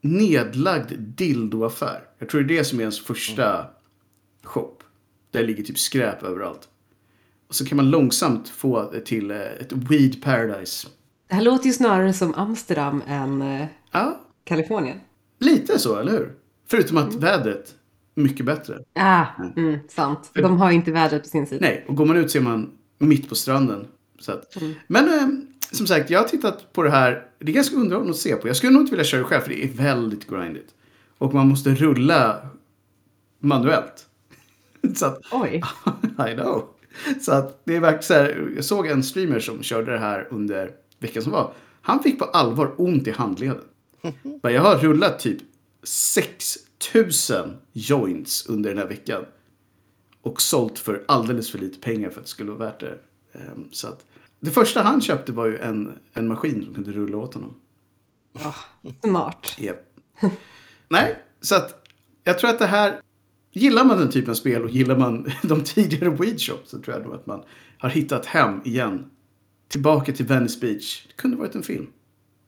nedlagd 0.00 0.92
dildoaffär. 0.98 2.00
Jag 2.18 2.28
tror 2.28 2.42
det 2.42 2.54
är 2.54 2.58
det 2.58 2.64
som 2.64 2.78
är 2.78 2.82
ens 2.82 3.00
första 3.00 3.66
shop. 4.42 4.76
Där 5.30 5.44
ligger 5.44 5.64
typ 5.64 5.78
skräp 5.78 6.22
överallt. 6.22 6.68
Och 7.48 7.54
så 7.54 7.64
kan 7.64 7.76
man 7.76 7.90
långsamt 7.90 8.48
få 8.48 8.90
det 8.90 9.00
till 9.00 9.30
eh, 9.30 9.36
ett 9.36 9.72
weed 9.72 10.22
paradise. 10.22 10.88
Det 11.28 11.34
här 11.34 11.42
låter 11.42 11.66
ju 11.66 11.72
snarare 11.72 12.12
som 12.12 12.34
Amsterdam 12.34 13.02
än 13.06 13.42
eh, 13.42 13.66
ja. 13.92 14.20
Kalifornien. 14.44 15.00
Lite 15.38 15.78
så, 15.78 15.98
eller 15.98 16.12
hur? 16.12 16.34
Förutom 16.66 16.96
att 16.96 17.08
mm. 17.08 17.20
vädret 17.20 17.74
mycket 18.18 18.46
bättre. 18.46 18.78
Ah, 18.94 19.26
mm, 19.56 19.78
sant. 19.88 20.30
För, 20.34 20.42
De 20.42 20.58
har 20.60 20.70
ju 20.70 20.76
inte 20.76 20.92
vädret 20.92 21.22
på 21.22 21.28
sin 21.28 21.46
sida. 21.46 21.66
Nej, 21.66 21.84
och 21.88 21.96
går 21.96 22.06
man 22.06 22.16
ut 22.16 22.30
ser 22.30 22.40
man 22.40 22.70
mitt 22.98 23.28
på 23.28 23.34
stranden. 23.34 23.86
Så 24.18 24.32
att, 24.32 24.56
mm. 24.56 24.74
Men 24.86 25.08
eh, 25.08 25.28
som 25.70 25.86
sagt, 25.86 26.10
jag 26.10 26.20
har 26.20 26.28
tittat 26.28 26.72
på 26.72 26.82
det 26.82 26.90
här. 26.90 27.26
Det 27.38 27.52
är 27.52 27.54
ganska 27.54 27.76
underhållande 27.76 28.10
att 28.10 28.16
se 28.16 28.36
på. 28.36 28.48
Jag 28.48 28.56
skulle 28.56 28.72
nog 28.72 28.82
inte 28.82 28.90
vilja 28.90 29.04
köra 29.04 29.24
själv 29.24 29.40
för 29.40 29.48
det 29.50 29.64
är 29.64 29.68
väldigt 29.68 30.30
grindigt. 30.30 30.74
Och 31.18 31.34
man 31.34 31.48
måste 31.48 31.70
rulla 31.74 32.48
manuellt. 33.40 34.06
så 34.94 35.06
att, 35.06 35.20
Oj. 35.32 35.62
I 36.30 36.34
know. 36.34 36.64
Så 37.20 37.32
att 37.32 37.60
det 37.64 37.76
är 37.76 37.80
verkligen 37.80 38.02
så 38.02 38.14
här. 38.14 38.52
Jag 38.56 38.64
såg 38.64 38.86
en 38.86 39.02
streamer 39.02 39.40
som 39.40 39.62
körde 39.62 39.92
det 39.92 39.98
här 39.98 40.28
under 40.30 40.70
veckan 40.98 41.22
som 41.22 41.32
var. 41.32 41.52
Han 41.80 42.02
fick 42.02 42.18
på 42.18 42.24
allvar 42.24 42.74
ont 42.76 43.06
i 43.06 43.10
handleden. 43.10 43.64
jag 44.42 44.62
har 44.62 44.76
rullat 44.78 45.18
typ 45.18 45.38
6000 46.78 47.56
joints 47.72 48.46
under 48.46 48.70
den 48.70 48.78
här 48.78 48.88
veckan. 48.88 49.24
Och 50.22 50.42
sålt 50.42 50.78
för 50.78 51.04
alldeles 51.08 51.50
för 51.50 51.58
lite 51.58 51.78
pengar 51.78 52.10
för 52.10 52.20
att 52.20 52.26
det 52.26 52.30
skulle 52.30 52.50
vara 52.50 52.70
värt 52.70 52.80
det. 52.80 52.98
Ehm, 53.32 53.68
så 53.72 53.88
att, 53.88 54.06
det 54.40 54.50
första 54.50 54.82
han 54.82 55.00
köpte 55.00 55.32
var 55.32 55.46
ju 55.46 55.58
en, 55.58 55.98
en 56.12 56.28
maskin 56.28 56.64
som 56.64 56.74
kunde 56.74 56.92
rulla 56.92 57.16
åt 57.16 57.34
honom. 57.34 57.54
Oh, 58.34 58.56
smart. 59.04 59.56
Yep. 59.58 59.76
Nej, 60.88 61.22
så 61.40 61.54
att 61.54 61.88
jag 62.24 62.38
tror 62.38 62.50
att 62.50 62.58
det 62.58 62.66
här... 62.66 63.00
Gillar 63.52 63.84
man 63.84 63.98
den 63.98 64.10
typen 64.10 64.30
av 64.30 64.34
spel 64.34 64.62
och 64.62 64.70
gillar 64.70 64.96
man 64.96 65.32
de 65.42 65.64
tidigare 65.64 66.10
Weed 66.10 66.40
Shop 66.40 66.58
så 66.64 66.78
tror 66.78 66.96
jag 66.96 67.06
nog 67.06 67.14
att 67.14 67.26
man 67.26 67.42
har 67.78 67.88
hittat 67.88 68.26
hem 68.26 68.60
igen. 68.64 69.10
Tillbaka 69.68 70.12
till 70.12 70.26
Venice 70.26 70.60
Beach. 70.60 71.06
Det 71.06 71.14
kunde 71.14 71.36
varit 71.36 71.54
en 71.54 71.62
film. 71.62 71.86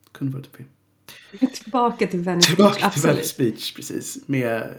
Det 0.05 0.19
kunde 0.19 0.33
varit 0.37 0.47
en 0.47 0.53
film. 0.53 0.69
Tillbaka 1.53 2.07
till 2.07 2.21
Venice 2.21 2.47
Tillbaka 2.47 2.81
Beach, 2.81 2.95
till 2.95 3.03
Venice 3.03 3.35
Beach, 3.39 3.75
precis. 3.75 4.19
Med, 4.29 4.75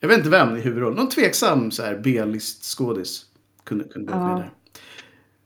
jag 0.00 0.08
vet 0.08 0.18
inte 0.18 0.30
vem 0.30 0.56
i 0.56 0.60
huvudrollen. 0.60 0.96
Någon 0.96 1.08
tveksam 1.08 1.70
så 1.70 1.82
här 1.82 2.00
B-list 2.04 2.64
skådis 2.64 3.26
kunde, 3.64 3.84
kunde 3.84 4.12
varit 4.12 4.26
med 4.26 4.36
där. 4.36 4.50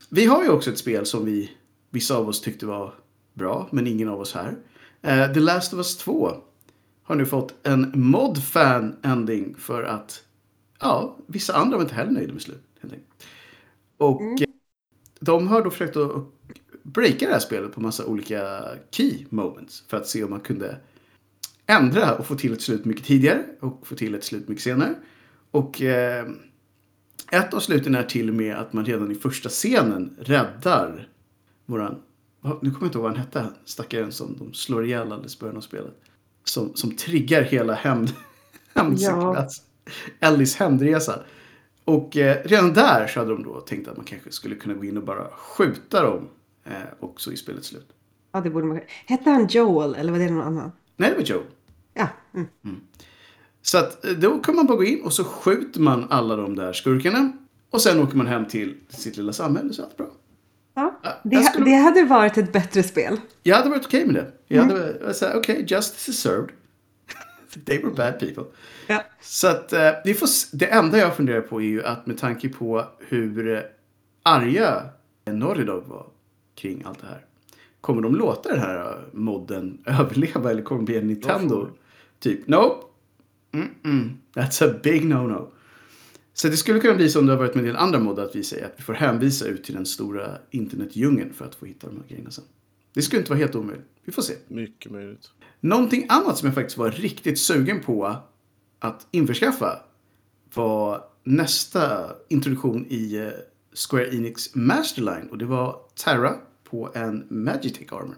Vi 0.08 0.26
har 0.26 0.42
ju 0.42 0.48
också 0.48 0.70
ett 0.70 0.78
spel 0.78 1.06
som 1.06 1.24
vi, 1.24 1.50
vissa 1.90 2.16
av 2.16 2.28
oss 2.28 2.40
tyckte 2.40 2.66
var 2.66 2.94
bra, 3.34 3.68
men 3.72 3.86
ingen 3.86 4.08
av 4.08 4.20
oss 4.20 4.34
här. 4.34 4.56
Uh, 5.06 5.34
The 5.34 5.40
Last 5.40 5.72
of 5.72 5.76
Us 5.76 5.96
2 5.96 6.32
har 7.02 7.14
nu 7.14 7.26
fått 7.26 7.66
en 7.66 7.92
mod-fan 7.94 8.96
ending 9.02 9.54
för 9.58 9.82
att 9.82 10.22
ja, 10.80 11.16
vissa 11.26 11.54
andra 11.54 11.76
var 11.76 11.84
inte 11.84 11.94
heller 11.94 12.12
nöjda 12.12 12.32
med 12.32 12.42
slutet. 12.42 12.64
Och 13.96 14.20
mm. 14.20 14.36
de 15.20 15.48
har 15.48 15.62
då 15.62 15.70
försökt 15.70 15.96
att 15.96 16.12
breaka 16.82 17.26
det 17.26 17.32
här 17.32 17.40
spelet 17.40 17.72
på 17.72 17.80
massa 17.80 18.06
olika 18.06 18.62
key 18.90 19.26
moments 19.28 19.84
för 19.88 19.96
att 19.96 20.06
se 20.06 20.24
om 20.24 20.30
man 20.30 20.40
kunde 20.40 20.76
ändra 21.66 22.14
och 22.14 22.26
få 22.26 22.34
till 22.34 22.52
ett 22.52 22.62
slut 22.62 22.84
mycket 22.84 23.04
tidigare 23.04 23.44
och 23.60 23.86
få 23.86 23.94
till 23.94 24.14
ett 24.14 24.24
slut 24.24 24.48
mycket 24.48 24.64
senare. 24.64 24.94
Och 25.50 25.82
eh, 25.82 26.26
ett 27.32 27.54
av 27.54 27.60
sluten 27.60 27.94
är 27.94 28.02
till 28.02 28.28
och 28.28 28.34
med 28.34 28.56
att 28.56 28.72
man 28.72 28.84
redan 28.84 29.12
i 29.12 29.14
första 29.14 29.48
scenen 29.48 30.16
räddar 30.20 31.08
våran... 31.66 32.02
Nu 32.42 32.50
kommer 32.50 32.66
jag 32.70 32.86
inte 32.86 32.98
ihåg 32.98 33.02
vad 33.02 33.12
han 33.12 33.20
hette, 33.20 33.46
stackaren 33.64 34.12
som 34.12 34.36
de 34.38 34.54
slår 34.54 34.84
ihjäl 34.84 35.12
alldeles 35.12 35.36
i 35.36 35.40
början 35.40 35.56
av 35.56 35.60
spelet. 35.60 35.94
Som, 36.44 36.74
som 36.74 36.96
triggar 36.96 37.42
hela 37.42 37.74
hämnd, 37.74 38.12
hämndsekvens. 38.74 39.62
Ja. 39.84 39.92
Ellis 40.28 40.56
hämndresa. 40.56 41.22
Och 41.84 42.16
eh, 42.16 42.44
redan 42.44 42.72
där 42.72 43.06
så 43.06 43.20
hade 43.20 43.32
de 43.32 43.42
då 43.42 43.60
tänkt 43.60 43.88
att 43.88 43.96
man 43.96 44.06
kanske 44.06 44.32
skulle 44.32 44.54
kunna 44.54 44.74
gå 44.74 44.84
in 44.84 44.96
och 44.96 45.04
bara 45.04 45.30
skjuta 45.30 46.02
dem 46.02 46.28
eh, 46.64 46.72
också 47.00 47.32
i 47.32 47.36
spelets 47.36 47.68
slut. 47.68 47.88
Ja, 48.32 48.40
det 48.40 48.50
borde 48.50 48.66
man 48.66 48.80
Hette 49.06 49.30
han 49.30 49.46
Joel 49.46 49.94
eller 49.94 50.12
var 50.12 50.18
det 50.18 50.30
någon 50.30 50.46
annan? 50.46 50.72
Nej, 50.96 51.10
det 51.10 51.16
var 51.16 51.22
Joel. 51.22 51.46
Ja. 51.94 52.08
Mm. 52.34 52.46
Mm. 52.64 52.80
Så 53.62 53.78
att 53.78 54.04
eh, 54.04 54.12
då 54.12 54.38
kan 54.38 54.56
man 54.56 54.66
bara 54.66 54.76
gå 54.76 54.84
in 54.84 55.02
och 55.02 55.12
så 55.12 55.24
skjuter 55.24 55.80
man 55.80 56.06
alla 56.10 56.36
de 56.36 56.56
där 56.56 56.72
skurkarna. 56.72 57.32
Och 57.70 57.80
sen 57.80 58.00
åker 58.00 58.16
man 58.16 58.26
hem 58.26 58.46
till 58.46 58.76
sitt 58.88 59.16
lilla 59.16 59.32
samhälle 59.32 59.72
så 59.72 59.82
är 59.82 59.86
allt 59.86 59.96
bra. 59.96 60.06
Ja, 60.74 61.00
det, 61.22 61.42
skulle... 61.42 61.64
det 61.64 61.76
hade 61.76 62.04
varit 62.04 62.38
ett 62.38 62.52
bättre 62.52 62.82
spel. 62.82 63.20
Jag 63.42 63.56
hade 63.56 63.70
varit 63.70 63.86
okej 63.86 64.02
okay 64.02 64.12
med 64.12 64.24
det. 64.24 64.32
Jag 64.54 64.64
mm. 64.64 64.76
hade 64.76 65.14
sagt 65.14 65.36
okej, 65.36 65.54
okay, 65.54 65.76
justice 65.76 66.10
is 66.10 66.20
served. 66.20 66.50
They 67.66 67.78
were 67.78 67.90
bad 67.90 68.18
people. 68.20 68.44
Ja. 68.86 69.04
Så 69.20 69.48
att 69.48 69.72
uh, 69.72 69.78
vi 70.04 70.14
får, 70.14 70.28
det 70.56 70.66
enda 70.66 70.98
jag 70.98 71.16
funderar 71.16 71.40
på 71.40 71.60
är 71.60 71.66
ju 71.66 71.84
att 71.84 72.06
med 72.06 72.18
tanke 72.18 72.48
på 72.48 72.84
hur 72.98 73.66
arga 74.22 74.88
Naughty 75.24 75.64
Dog 75.64 75.84
var 75.86 76.06
kring 76.60 76.82
allt 76.86 77.00
det 77.00 77.06
här. 77.06 77.24
Kommer 77.80 78.02
de 78.02 78.14
låta 78.14 78.48
den 78.48 78.60
här 78.60 79.08
modden 79.12 79.78
överleva 79.86 80.50
eller 80.50 80.62
kommer 80.62 80.80
det 80.80 80.84
bli 80.84 80.96
en 80.96 81.06
Nintendo? 81.06 81.68
Typ, 82.18 82.46
nope. 82.48 82.86
Mm 83.52 83.68
-mm. 83.82 84.10
That's 84.34 84.70
a 84.70 84.74
big 84.82 85.04
no-no. 85.04 85.50
Så 86.32 86.48
det 86.48 86.56
skulle 86.56 86.80
kunna 86.80 86.94
bli 86.94 87.08
som 87.08 87.26
det 87.26 87.32
har 87.32 87.38
varit 87.38 87.54
med 87.54 87.62
en 87.62 87.66
del 87.66 87.76
andra 87.76 87.98
moddar 87.98 88.24
att 88.24 88.36
vi 88.36 88.44
säger 88.44 88.66
att 88.66 88.74
vi 88.76 88.82
får 88.82 88.92
hänvisa 88.92 89.46
ut 89.46 89.64
till 89.64 89.74
den 89.74 89.86
stora 89.86 90.38
internetdjungeln 90.50 91.32
för 91.32 91.44
att 91.44 91.54
få 91.54 91.66
hitta 91.66 91.86
de 91.86 91.96
här 91.96 92.04
grejerna 92.08 92.30
sen. 92.30 92.44
Det 92.94 93.02
skulle 93.02 93.20
inte 93.20 93.30
vara 93.30 93.38
helt 93.38 93.54
omöjligt. 93.54 93.86
Vi 94.04 94.12
får 94.12 94.22
se. 94.22 94.34
Mycket 94.48 94.92
möjligt. 94.92 95.30
Någonting 95.60 96.06
annat 96.08 96.38
som 96.38 96.46
jag 96.46 96.54
faktiskt 96.54 96.78
var 96.78 96.90
riktigt 96.90 97.38
sugen 97.38 97.80
på 97.80 98.16
att 98.78 99.06
införskaffa 99.10 99.78
var 100.54 101.04
nästa 101.24 102.10
introduktion 102.28 102.86
i 102.88 103.16
eh, 103.16 103.28
Square 103.72 104.16
Enix 104.16 104.54
Masterline 104.54 105.28
och 105.30 105.38
det 105.38 105.44
var 105.44 105.76
Terra 106.04 106.34
på 106.70 106.90
en 106.94 107.26
Magitech 107.28 107.92
Armor. 107.92 108.16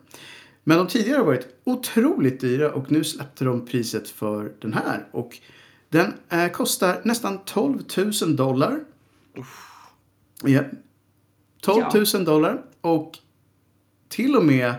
Men 0.65 0.79
de 0.79 0.87
tidigare 0.87 1.19
har 1.19 1.25
varit 1.25 1.47
otroligt 1.65 2.41
dyra 2.41 2.73
och 2.73 2.91
nu 2.93 3.05
släppte 3.05 3.45
de 3.45 3.67
priset 3.67 4.09
för 4.09 4.53
den 4.61 4.75
här. 4.75 5.07
Och 5.11 5.39
den 5.89 6.15
eh, 6.29 6.49
kostar 6.49 7.01
nästan 7.05 7.39
12 7.45 7.83
000 8.23 8.37
dollar. 8.37 8.81
Ja. 10.43 10.63
12 11.61 11.85
000 12.15 12.25
dollar. 12.25 12.63
Och 12.81 13.19
till 14.09 14.37
och 14.37 14.45
med 14.45 14.75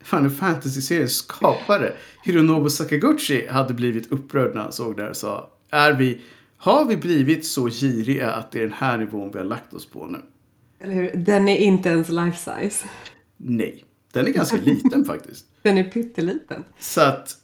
Final 0.00 0.30
Fantasy-seriens 0.30 1.14
skapare 1.14 1.92
Hironobu 2.24 2.70
Sakaguchi 2.70 3.46
hade 3.46 3.74
blivit 3.74 4.12
upprörd 4.12 4.54
när 4.54 4.62
han 4.62 4.72
såg 4.72 4.96
det 4.96 5.02
här 5.02 5.10
och 5.10 5.16
sa 5.16 5.50
är 5.70 5.92
vi, 5.92 6.20
har 6.56 6.84
vi 6.84 6.96
blivit 6.96 7.46
så 7.46 7.68
giriga 7.68 8.32
att 8.32 8.50
det 8.50 8.58
är 8.58 8.62
den 8.62 8.72
här 8.72 8.98
nivån 8.98 9.30
vi 9.32 9.38
har 9.38 9.44
lagt 9.44 9.74
oss 9.74 9.86
på 9.86 10.06
nu? 10.06 10.18
Eller 10.82 10.94
hur? 10.94 11.10
Den 11.14 11.48
är 11.48 11.56
inte 11.56 11.88
ens 11.88 12.08
life 12.08 12.38
size. 12.38 12.86
Nej, 13.36 13.84
den 14.12 14.26
är 14.26 14.30
ganska 14.30 14.56
liten 14.56 15.04
faktiskt. 15.06 15.46
Den 15.62 15.78
är 15.78 15.84
pytteliten. 15.84 16.64
Så 16.78 17.00
att, 17.00 17.36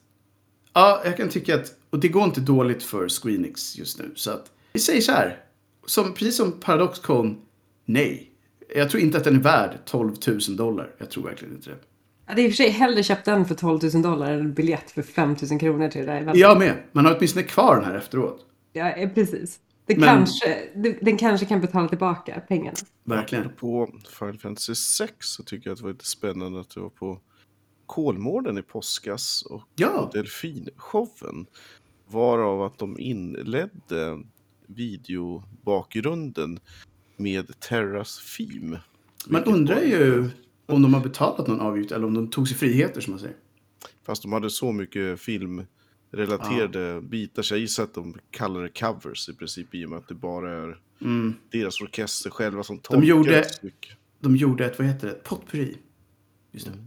ja, 0.72 1.03
jag 1.05 1.16
kan 1.16 1.29
tycka 1.29 1.55
att, 1.55 1.74
och 1.90 1.98
det 1.98 2.09
går 2.09 2.24
inte 2.24 2.40
dåligt 2.40 2.83
för 2.83 3.09
Squeenix 3.09 3.77
just 3.79 3.98
nu. 3.98 4.12
Så 4.14 4.31
att, 4.31 4.51
vi 4.72 4.81
säger 4.81 5.01
så 5.01 5.12
här, 5.12 5.40
som, 5.87 6.14
precis 6.14 6.37
som 6.37 6.53
Paradoxcon, 6.53 7.40
nej. 7.85 8.31
Jag 8.74 8.90
tror 8.90 9.03
inte 9.03 9.18
att 9.18 9.24
den 9.24 9.37
är 9.37 9.40
värd 9.40 9.79
12 9.85 10.14
000 10.27 10.57
dollar. 10.57 10.94
Jag 10.98 11.11
tror 11.11 11.24
verkligen 11.24 11.55
inte 11.55 11.70
det. 11.70 11.77
Jag 12.27 12.33
hade 12.33 12.42
i 12.42 12.46
och 12.46 12.51
för 12.51 12.57
sig 12.57 12.68
hellre 12.68 13.03
köpt 13.03 13.24
den 13.24 13.44
för 13.44 13.55
12 13.55 13.81
000 13.94 14.03
dollar 14.03 14.33
än 14.33 14.40
en 14.40 14.55
biljett 14.55 14.90
för 14.90 15.03
5 15.03 15.37
000 15.51 15.61
kronor 15.61 15.88
till 15.88 16.07
det 16.07 16.12
där 16.12 16.33
Jag 16.35 16.59
med. 16.59 16.74
Man 16.92 17.07
har 17.07 17.16
åtminstone 17.16 17.42
kvar 17.42 17.77
den 17.77 17.85
här 17.85 17.94
efteråt. 17.94 18.46
Ja, 18.72 18.90
eh, 18.90 19.11
precis. 19.11 19.61
Det 19.88 19.96
Men... 19.96 20.09
kanske, 20.09 20.70
det, 20.74 20.98
den 21.03 21.16
kanske 21.16 21.46
kan 21.46 21.61
betala 21.61 21.88
tillbaka 21.88 22.40
pengarna. 22.48 22.77
Verkligen. 23.05 23.51
På 23.57 23.90
Final 24.18 24.38
Fantasy 24.38 24.74
6 24.74 25.14
så 25.20 25.42
tycker 25.42 25.70
jag 25.70 25.72
att 25.72 25.79
det 25.79 25.85
var 25.85 25.92
lite 25.92 26.07
spännande 26.07 26.61
att 26.61 26.70
det 26.70 26.81
var 26.81 26.90
på 26.90 27.20
Kolmården 27.87 28.59
i 28.59 28.62
påskas 28.62 29.42
och 29.42 29.62
ja. 29.77 30.11
Delfinshowen. 30.12 31.46
Varav 32.07 32.62
att 32.62 32.79
de 32.79 32.98
inledde 32.98 34.22
videobakgrunden 34.66 36.61
med 37.16 37.61
Terras 37.61 38.37
Theme. 38.37 38.81
Man 39.27 39.44
undrar 39.44 39.81
ju 39.81 40.31
om 40.66 40.83
de 40.83 40.94
har 40.94 41.01
betalat 41.01 41.46
någon 41.46 41.61
avgift 41.61 41.92
eller 41.92 42.07
om 42.07 42.14
de 42.14 42.31
tog 42.31 42.48
sig 42.48 42.57
friheter 42.57 43.01
som 43.01 43.11
man 43.11 43.20
säger. 43.20 43.37
Fast 44.07 44.22
de 44.22 44.33
hade 44.33 44.51
så 44.51 44.72
mycket 44.72 45.20
filmrelaterade 46.11 46.81
ja. 46.81 47.01
bitar 47.01 47.42
så 47.42 47.55
jag 47.55 47.61
gissar 47.61 47.85
att 47.85 47.94
de 47.94 48.14
kallar 48.31 48.62
det 48.62 48.68
covers 48.68 49.29
i 49.29 49.33
princip 49.33 49.75
i 49.75 49.85
och 49.85 49.90
med 49.90 49.99
att 49.99 50.09
det 50.09 50.14
bara 50.14 50.51
är 50.51 50.79
mm. 51.01 51.35
deras 51.51 51.81
orkester 51.81 52.31
själva 52.31 52.62
som 52.62 52.79
tolkar 52.79 53.01
de 53.01 53.07
gjorde. 53.07 53.44
De 54.21 54.37
gjorde 54.37 54.66
ett, 54.66 54.79
vad 54.79 54.88
heter 54.88 55.07
det, 55.07 55.25
potpurri. 55.25 55.77
Just 56.53 56.66
det. 56.66 56.73
Mm. 56.73 56.85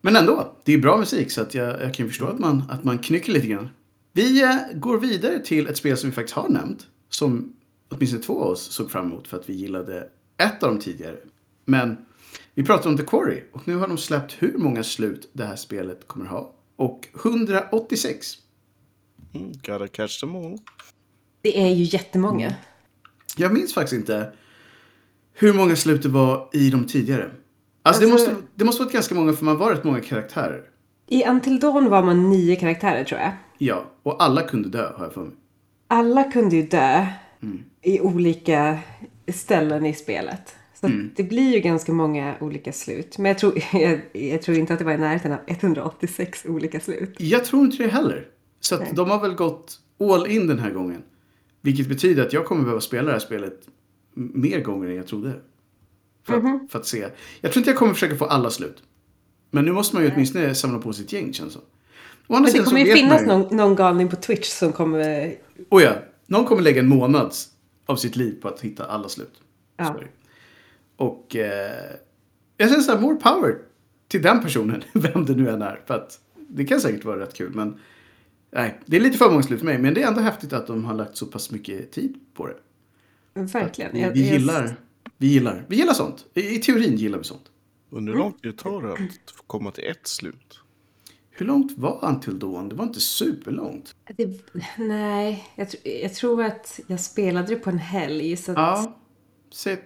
Men 0.00 0.16
ändå, 0.16 0.56
det 0.64 0.72
är 0.72 0.78
bra 0.78 0.96
musik 0.96 1.30
så 1.30 1.42
att 1.42 1.54
jag, 1.54 1.82
jag 1.82 1.94
kan 1.94 2.08
förstå 2.08 2.26
att 2.26 2.38
man, 2.38 2.62
att 2.70 2.84
man 2.84 2.98
knycker 2.98 3.32
lite 3.32 3.46
grann. 3.46 3.68
Vi 4.12 4.42
eh, 4.42 4.56
går 4.74 4.98
vidare 4.98 5.38
till 5.38 5.66
ett 5.66 5.76
spel 5.76 5.96
som 5.96 6.10
vi 6.10 6.14
faktiskt 6.14 6.36
har 6.36 6.48
nämnt. 6.48 6.86
Som 7.08 7.56
åtminstone 7.88 8.22
två 8.22 8.42
av 8.42 8.50
oss 8.50 8.62
såg 8.62 8.90
fram 8.90 9.06
emot 9.06 9.28
för 9.28 9.38
att 9.38 9.48
vi 9.48 9.52
gillade 9.52 10.08
ett 10.36 10.62
av 10.62 10.68
dem 10.68 10.78
tidigare. 10.78 11.16
Men 11.64 11.96
vi 12.54 12.64
pratar 12.64 12.90
om 12.90 12.96
The 12.96 13.04
Quarry 13.04 13.42
och 13.52 13.68
nu 13.68 13.76
har 13.76 13.88
de 13.88 13.98
släppt 13.98 14.36
hur 14.38 14.58
många 14.58 14.82
slut 14.82 15.30
det 15.32 15.44
här 15.44 15.56
spelet 15.56 16.08
kommer 16.08 16.26
ha. 16.26 16.54
Och 16.76 17.08
186. 17.24 18.38
Mm, 19.34 19.52
gotta 19.52 19.88
catch 19.88 20.20
them 20.20 20.36
all. 20.36 20.58
Det 21.42 21.60
är 21.60 21.68
ju 21.68 21.84
jättemånga. 21.84 22.46
Mm. 22.46 22.58
Jag 23.36 23.52
minns 23.52 23.74
faktiskt 23.74 23.92
inte 23.92 24.32
hur 25.34 25.52
många 25.52 25.76
slut 25.76 26.02
det 26.02 26.08
var 26.08 26.48
i 26.52 26.70
de 26.70 26.86
tidigare. 26.86 27.24
Alltså, 27.24 27.38
alltså 27.82 28.00
det, 28.00 28.12
måste, 28.12 28.46
det 28.54 28.64
måste 28.64 28.82
varit 28.82 28.92
ganska 28.92 29.14
många 29.14 29.32
för 29.32 29.44
man 29.44 29.58
var 29.58 29.74
rätt 29.74 29.84
många 29.84 30.00
karaktärer. 30.00 30.62
I 31.08 31.24
Until 31.24 31.60
Dawn 31.60 31.90
var 31.90 32.02
man 32.02 32.30
nio 32.30 32.56
karaktärer 32.56 33.04
tror 33.04 33.20
jag. 33.20 33.32
Ja, 33.58 33.84
och 34.02 34.22
alla 34.22 34.42
kunde 34.42 34.68
dö 34.68 34.92
har 34.96 35.04
jag 35.04 35.14
för 35.14 35.20
mig. 35.20 35.34
Alla 35.88 36.24
kunde 36.24 36.56
ju 36.56 36.62
dö 36.62 37.06
mm. 37.42 37.64
i 37.82 38.00
olika 38.00 38.78
ställen 39.28 39.86
i 39.86 39.94
spelet. 39.94 40.56
Så 40.80 40.86
mm. 40.86 41.10
det 41.16 41.22
blir 41.22 41.54
ju 41.54 41.60
ganska 41.60 41.92
många 41.92 42.34
olika 42.40 42.72
slut. 42.72 43.18
Men 43.18 43.26
jag 43.26 43.38
tror, 43.38 43.62
jag, 43.72 44.00
jag, 44.12 44.42
tror 44.42 44.56
inte 44.56 44.72
att 44.72 44.78
det 44.78 44.84
var 44.84 44.92
i 44.92 44.98
närheten 44.98 45.32
av 45.32 45.38
186 45.46 46.44
olika 46.48 46.80
slut. 46.80 47.14
Jag 47.18 47.44
tror 47.44 47.64
inte 47.64 47.82
det 47.82 47.88
heller. 47.88 48.26
Så 48.62 48.74
att 48.74 48.96
de 48.96 49.10
har 49.10 49.20
väl 49.20 49.34
gått 49.34 49.80
all 50.00 50.26
in 50.26 50.46
den 50.46 50.58
här 50.58 50.70
gången. 50.70 51.02
Vilket 51.60 51.88
betyder 51.88 52.26
att 52.26 52.32
jag 52.32 52.44
kommer 52.44 52.62
behöva 52.62 52.80
spela 52.80 53.06
det 53.06 53.12
här 53.12 53.18
spelet 53.18 53.60
mer 54.14 54.60
gånger 54.60 54.88
än 54.88 54.96
jag 54.96 55.06
trodde. 55.06 55.32
För, 56.26 56.32
mm 56.32 56.46
-hmm. 56.46 56.54
att, 56.54 56.60
mhm. 56.60 56.68
för 56.68 56.78
att 56.78 56.86
se. 56.86 57.08
Jag 57.40 57.52
tror 57.52 57.60
inte 57.60 57.70
jag 57.70 57.78
kommer 57.78 57.94
försöka 57.94 58.16
få 58.16 58.24
alla 58.24 58.50
slut. 58.50 58.82
Men 59.50 59.64
nu 59.64 59.72
måste 59.72 59.96
man 59.96 60.04
ju 60.04 60.10
åtminstone 60.14 60.54
samla 60.54 60.78
på 60.78 60.92
sitt 60.92 61.12
gäng 61.12 61.32
känns 61.32 61.54
det 61.54 61.60
Men 62.26 62.42
det 62.42 62.58
kommer 62.58 62.80
ju 62.80 62.92
finnas 62.92 63.26
någon, 63.26 63.56
någon 63.56 63.76
galning 63.76 64.08
på 64.08 64.16
Twitch 64.16 64.48
som 64.48 64.72
kommer... 64.72 65.34
Oh 65.68 65.82
ja, 65.82 65.94
någon 66.26 66.44
kommer 66.44 66.62
lägga 66.62 66.80
en 66.80 66.88
månad 66.88 67.34
av 67.86 67.96
sitt 67.96 68.16
liv 68.16 68.40
på 68.42 68.48
att 68.48 68.60
hitta 68.60 68.84
alla 68.84 69.08
slut. 69.08 69.34
Ja. 69.76 69.96
Och 70.96 71.36
eh, 71.36 71.96
jag 72.56 72.68
säger 72.68 72.82
så 72.82 72.92
här, 72.92 73.00
more 73.00 73.16
power 73.16 73.58
till 74.08 74.22
den 74.22 74.42
personen, 74.42 74.84
vem 74.92 75.24
det 75.24 75.34
nu 75.34 75.50
än 75.50 75.62
är. 75.62 75.80
För 75.86 75.94
att 75.94 76.20
det 76.48 76.64
kan 76.64 76.80
säkert 76.80 77.04
vara 77.04 77.20
rätt 77.20 77.34
kul. 77.34 77.52
Men 77.54 77.78
nej, 78.52 78.80
det 78.86 78.96
är 78.96 79.00
lite 79.00 79.18
för 79.18 79.30
många 79.30 79.42
slut 79.42 79.58
för 79.58 79.66
mig. 79.66 79.78
Men 79.78 79.94
det 79.94 80.02
är 80.02 80.08
ändå 80.08 80.20
häftigt 80.20 80.52
att 80.52 80.66
de 80.66 80.84
har 80.84 80.94
lagt 80.94 81.16
så 81.16 81.26
pass 81.26 81.50
mycket 81.50 81.92
tid 81.92 82.20
på 82.34 82.46
det. 82.46 82.56
Verkligen. 83.34 83.92
Vi, 83.92 84.10
vi, 84.14 84.32
gillar, 84.32 84.76
vi, 85.18 85.26
gillar, 85.26 85.64
vi 85.68 85.76
gillar 85.76 85.94
sånt. 85.94 86.26
I, 86.34 86.56
I, 86.56 86.58
teorin 86.58 86.96
gillar 86.96 87.18
vi 87.18 87.24
sånt. 87.24 87.50
Under 87.90 88.12
hur 88.12 88.18
lång 88.18 88.32
tid 88.32 88.58
tar 88.58 88.82
det 88.82 88.92
att 88.92 89.46
komma 89.46 89.70
till 89.70 89.84
ett 89.84 90.06
slut? 90.06 90.58
Hur 91.30 91.46
långt 91.46 91.78
var 91.78 92.04
Until 92.08 92.38
Dawn? 92.38 92.68
Det 92.68 92.74
var 92.74 92.84
inte 92.84 93.00
superlångt. 93.00 93.94
Det, 94.16 94.40
nej, 94.78 95.48
jag, 95.54 95.68
jag, 96.02 96.14
tror 96.14 96.42
att 96.42 96.80
jag 96.86 97.00
spelade 97.00 97.46
det 97.46 97.56
på 97.56 97.70
en 97.70 97.78
helg. 97.78 98.36
Så 98.36 98.50
att... 98.52 98.58
Ja, 98.58 98.98
säg 99.52 99.78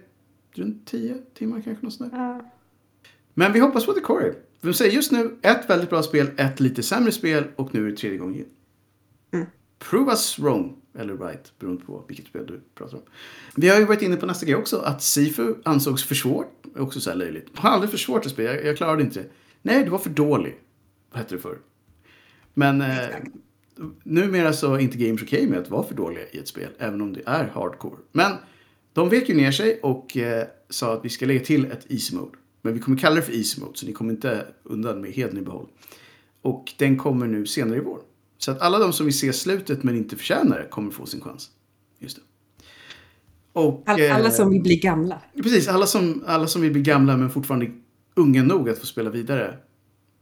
runt 0.53 0.87
10 0.87 1.17
timmar 1.33 1.61
kanske. 1.61 1.85
Något 1.85 1.93
sånt 1.93 2.13
ja. 2.13 2.51
Men 3.33 3.53
vi 3.53 3.59
hoppas 3.59 3.85
på 3.85 3.93
The 3.93 4.01
Quarry. 4.01 4.33
Vi 4.61 4.73
säger 4.73 4.91
just 4.91 5.11
nu 5.11 5.37
ett 5.41 5.69
väldigt 5.69 5.89
bra 5.89 6.03
spel, 6.03 6.29
ett 6.37 6.59
lite 6.59 6.83
sämre 6.83 7.11
spel 7.11 7.43
och 7.55 7.73
nu 7.73 7.85
är 7.85 7.91
det 7.91 7.97
tredje 7.97 8.17
gången. 8.17 8.45
Prove 9.79 10.11
us 10.11 10.39
wrong, 10.39 10.75
eller 10.95 11.17
right, 11.17 11.53
beroende 11.59 11.85
på 11.85 12.05
vilket 12.07 12.27
spel 12.27 12.45
du 12.45 12.61
pratar 12.75 12.97
om. 12.97 13.03
Vi 13.55 13.69
har 13.69 13.79
ju 13.79 13.85
varit 13.85 14.01
inne 14.01 14.15
på 14.15 14.25
nästa 14.25 14.45
grej 14.45 14.55
också, 14.55 14.77
att 14.77 15.03
Sifu 15.03 15.53
ansågs 15.65 16.03
för 16.03 16.15
svårt. 16.15 16.65
Också 16.75 16.99
så 16.99 17.09
här 17.09 17.17
löjligt. 17.17 17.47
Har 17.53 17.69
aldrig 17.69 17.91
för 17.91 17.97
svårt 17.97 18.25
att 18.25 18.31
spela, 18.31 18.55
jag, 18.55 18.65
jag 18.65 18.77
klarade 18.77 19.03
inte 19.03 19.19
det. 19.19 19.29
Nej, 19.61 19.83
du 19.83 19.89
var 19.89 19.97
för 19.97 20.09
dålig. 20.09 20.57
Vad 21.11 21.19
hette 21.19 21.35
det 21.35 21.41
förr? 21.41 21.57
Men 22.53 22.81
eh, 22.81 23.07
numera 24.03 24.53
så 24.53 24.73
är 24.73 24.79
inte 24.79 24.97
games 24.97 25.21
okej 25.23 25.39
okay 25.39 25.49
med 25.49 25.59
att 25.59 25.69
vara 25.69 25.83
för 25.83 25.95
dåliga 25.95 26.23
i 26.31 26.37
ett 26.37 26.47
spel, 26.47 26.69
även 26.77 27.01
om 27.01 27.13
det 27.13 27.21
är 27.25 27.47
hardcore. 27.47 27.97
Men 28.11 28.33
de 28.93 29.09
vek 29.09 29.29
ju 29.29 29.35
ner 29.35 29.51
sig 29.51 29.79
och 29.83 30.17
eh, 30.17 30.47
sa 30.69 30.93
att 30.93 31.05
vi 31.05 31.09
ska 31.09 31.25
lägga 31.25 31.39
till 31.39 31.65
ett 31.65 31.91
easy 31.91 32.15
mode. 32.15 32.37
Men 32.61 32.73
vi 32.73 32.79
kommer 32.79 32.97
kalla 32.97 33.15
det 33.15 33.21
för 33.21 33.33
easy 33.33 33.61
mode, 33.61 33.77
så 33.77 33.85
ni 33.85 33.93
kommer 33.93 34.13
inte 34.13 34.45
undan 34.63 35.01
med 35.01 35.11
hedern 35.11 35.37
i 35.37 35.41
behåll. 35.41 35.67
Och 36.41 36.73
den 36.77 36.97
kommer 36.97 37.27
nu 37.27 37.45
senare 37.45 37.77
i 37.77 37.81
vår. 37.81 37.99
Så 38.37 38.51
att 38.51 38.61
alla 38.61 38.79
de 38.79 38.93
som 38.93 39.05
vill 39.05 39.19
se 39.19 39.33
slutet 39.33 39.83
men 39.83 39.95
inte 39.95 40.15
förtjänar 40.15 40.59
det 40.59 40.67
kommer 40.69 40.91
få 40.91 41.05
sin 41.05 41.21
chans. 41.21 41.49
Just 41.99 42.17
det. 42.17 42.23
Och, 43.53 43.83
alla, 43.85 44.13
alla 44.13 44.31
som 44.31 44.49
vill 44.49 44.61
bli 44.61 44.75
gamla. 44.75 45.21
Precis, 45.33 45.67
alla 45.67 45.85
som, 45.85 46.23
alla 46.27 46.47
som 46.47 46.61
vill 46.61 46.71
bli 46.71 46.81
gamla 46.81 47.17
men 47.17 47.29
fortfarande 47.29 47.71
unga 48.15 48.43
nog 48.43 48.69
att 48.69 48.79
få 48.79 48.85
spela 48.85 49.09
vidare 49.09 49.57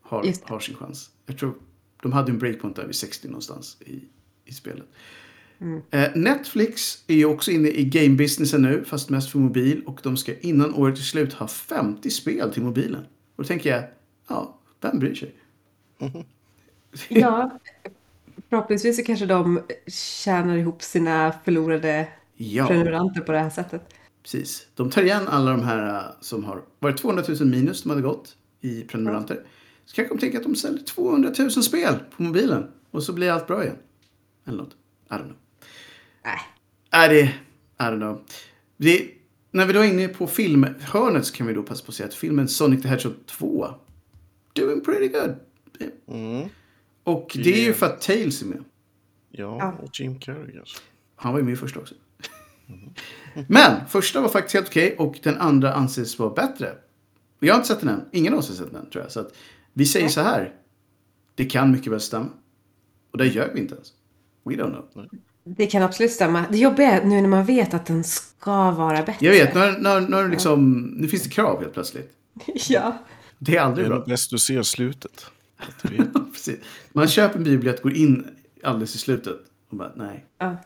har, 0.01 0.33
har 0.43 0.59
sin 0.59 0.75
chans. 0.75 1.09
Jag 1.25 1.37
tror 1.37 1.53
de 2.01 2.13
hade 2.13 2.31
en 2.31 2.39
breakpoint 2.39 2.75
där 2.75 2.85
vid 2.85 2.95
60 2.95 3.27
någonstans 3.27 3.77
i, 3.85 4.03
i 4.45 4.53
spelet. 4.53 4.85
Mm. 5.59 5.81
Eh, 5.91 6.09
Netflix 6.15 7.03
är 7.07 7.15
ju 7.15 7.25
också 7.25 7.51
inne 7.51 7.69
i 7.69 7.85
game-businessen 7.85 8.61
nu, 8.61 8.83
fast 8.85 9.09
mest 9.09 9.31
för 9.31 9.39
mobil. 9.39 9.83
Och 9.85 9.99
de 10.03 10.17
ska 10.17 10.39
innan 10.39 10.73
året 10.73 10.97
är 10.97 11.01
slut 11.01 11.33
ha 11.33 11.47
50 11.47 12.09
spel 12.09 12.53
till 12.53 12.63
mobilen. 12.63 13.05
Och 13.35 13.43
då 13.43 13.47
tänker 13.47 13.69
jag, 13.69 13.83
ja, 14.27 14.59
vem 14.81 14.99
bryr 14.99 15.15
sig? 15.15 15.35
Mm. 15.99 16.23
ja, 17.09 17.59
förhoppningsvis 18.49 18.97
så 18.97 19.03
kanske 19.03 19.25
de 19.25 19.61
tjänar 19.87 20.57
ihop 20.57 20.81
sina 20.81 21.33
förlorade 21.45 22.07
ja. 22.35 22.67
prenumeranter 22.67 23.21
på 23.21 23.31
det 23.31 23.39
här 23.39 23.49
sättet. 23.49 23.93
Precis. 24.23 24.67
De 24.75 24.89
tar 24.89 25.01
igen 25.01 25.27
alla 25.27 25.51
de 25.51 25.63
här 25.63 25.87
uh, 25.87 26.11
som 26.21 26.43
har 26.43 26.61
varit 26.79 26.97
200 26.97 27.23
000 27.27 27.47
minus 27.47 27.83
de 27.83 27.89
hade 27.89 28.01
gått 28.01 28.35
i 28.61 28.81
prenumeranter. 28.81 29.45
Så 29.85 29.95
kanske 29.95 30.13
de 30.15 30.19
tänker 30.19 30.37
att 30.37 30.43
de 30.43 30.55
säljer 30.55 30.83
200 30.83 31.31
000 31.39 31.51
spel 31.51 31.95
på 32.17 32.23
mobilen. 32.23 32.71
Och 32.91 33.03
så 33.03 33.13
blir 33.13 33.31
allt 33.31 33.47
bra 33.47 33.63
igen. 33.63 33.77
Eller 34.47 34.57
något. 34.57 34.75
I 35.09 35.13
don't 35.13 35.23
know. 35.23 35.35
Nej. 36.23 36.39
Är 36.91 37.09
det... 37.09 37.21
I 37.79 37.83
don't 37.83 37.97
know. 37.97 38.21
Det, 38.77 39.09
när 39.51 39.65
vi 39.65 39.73
då 39.73 39.79
är 39.79 39.83
inne 39.83 40.07
på 40.07 40.27
filmhörnet 40.27 41.25
så 41.25 41.33
kan 41.33 41.47
vi 41.47 41.53
då 41.53 41.63
passa 41.63 41.85
på 41.85 41.89
att 41.89 41.95
säga 41.95 42.07
att 42.07 42.13
filmen 42.13 42.47
Sonic 42.47 42.81
the 42.81 42.87
Hedgehog 42.87 43.15
2 43.25 43.67
doing 44.53 44.81
pretty 44.81 45.07
good. 45.07 45.35
Mm. 46.07 46.49
Och 47.05 47.37
det 47.43 47.53
är 47.53 47.63
ju 47.63 47.73
för 47.73 47.85
att 47.85 48.01
Tails 48.01 48.41
är 48.41 48.45
med. 48.45 48.63
Ja, 49.31 49.77
och 49.81 49.99
Jim 49.99 50.19
Carrey 50.19 50.51
kanske. 50.51 50.79
Han 51.15 51.33
var 51.33 51.39
ju 51.39 51.45
med 51.45 51.53
i 51.53 51.57
första 51.57 51.79
också. 51.79 51.95
Mm. 52.67 52.89
Men 53.47 53.87
första 53.87 54.21
var 54.21 54.29
faktiskt 54.29 54.53
helt 54.53 54.67
okej 54.67 54.93
okay, 54.93 55.05
och 55.05 55.19
den 55.23 55.37
andra 55.37 55.73
anses 55.73 56.19
vara 56.19 56.29
bättre. 56.29 56.73
jag 57.39 57.53
har 57.53 57.59
inte 57.59 57.67
sett 57.67 57.79
den 57.79 57.89
än. 57.89 58.05
Ingen 58.11 58.33
av 58.33 58.39
oss 58.39 58.49
har 58.49 58.55
sett 58.55 58.73
den 58.73 58.89
tror 58.89 59.03
jag. 59.03 59.11
Så 59.11 59.19
att 59.19 59.33
vi 59.73 59.85
säger 59.85 60.09
så 60.09 60.21
här. 60.21 60.53
Det 61.35 61.45
kan 61.45 61.71
mycket 61.71 61.91
väl 61.91 62.01
stämma. 62.01 62.29
Och 63.11 63.17
det 63.17 63.27
gör 63.27 63.51
vi 63.53 63.59
inte 63.59 63.75
ens. 63.75 63.93
We 64.43 64.53
don't 64.53 64.93
know. 64.93 65.07
Det 65.43 65.67
kan 65.67 65.83
absolut 65.83 66.11
stämma. 66.11 66.45
Det 66.51 66.57
jobbiga 66.57 66.91
är 66.91 67.05
nu 67.05 67.21
när 67.21 67.29
man 67.29 67.45
vet 67.45 67.73
att 67.73 67.85
den 67.85 68.03
ska 68.03 68.71
vara 68.71 69.03
bättre. 69.03 69.25
Jag 69.25 69.31
vet, 69.31 69.55
när, 69.55 69.79
när, 69.79 70.01
när 70.01 70.29
liksom, 70.29 70.81
nu 70.81 71.07
finns 71.07 71.23
det 71.23 71.29
krav 71.29 71.61
helt 71.61 71.73
plötsligt. 71.73 72.11
ja. 72.69 72.97
Det 73.39 73.57
är 73.57 73.61
aldrig 73.61 73.85
det 73.85 73.87
är 73.87 73.89
bra. 73.89 73.97
Det 73.97 74.05
är 74.05 74.09
bäst 74.09 74.31
du 74.31 74.37
ser 74.37 74.63
slutet. 74.63 75.25
Man 76.93 77.07
köper 77.07 77.37
en 77.37 77.43
bibelbiljett, 77.43 77.81
går 77.81 77.93
in 77.93 78.27
alldeles 78.63 78.95
i 78.95 78.97
slutet 78.97 79.35
och 79.69 79.77
bara 79.77 79.91
nej. 79.95 80.25
Ja. 80.37 80.57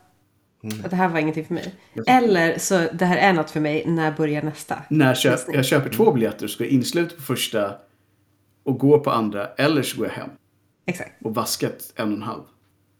Mm. 0.62 0.82
Det 0.90 0.96
här 0.96 1.08
var 1.08 1.18
ingenting 1.18 1.44
för 1.44 1.54
mig. 1.54 1.74
Eller 2.06 2.58
så 2.58 2.88
det 2.92 3.04
här 3.04 3.16
är 3.16 3.32
något 3.32 3.50
för 3.50 3.60
mig, 3.60 3.84
när 3.86 4.12
börjar 4.12 4.42
nästa? 4.42 4.82
När 4.88 5.14
köp, 5.14 5.40
jag 5.52 5.64
köper 5.64 5.90
två 5.90 6.12
biljetter 6.12 6.46
så 6.46 6.54
ska 6.54 6.64
jag 6.64 6.72
in 6.72 6.84
slutet 6.84 7.16
på 7.16 7.22
första 7.22 7.74
och 8.62 8.78
gå 8.78 9.00
på 9.00 9.10
andra. 9.10 9.46
Eller 9.46 9.82
så 9.82 9.96
går 9.96 10.06
jag 10.06 10.14
hem. 10.14 10.30
Exakt. 10.86 11.24
Och 11.24 11.34
vaskat 11.34 11.92
en 11.96 12.08
och 12.08 12.16
en 12.16 12.22
halv. 12.22 12.42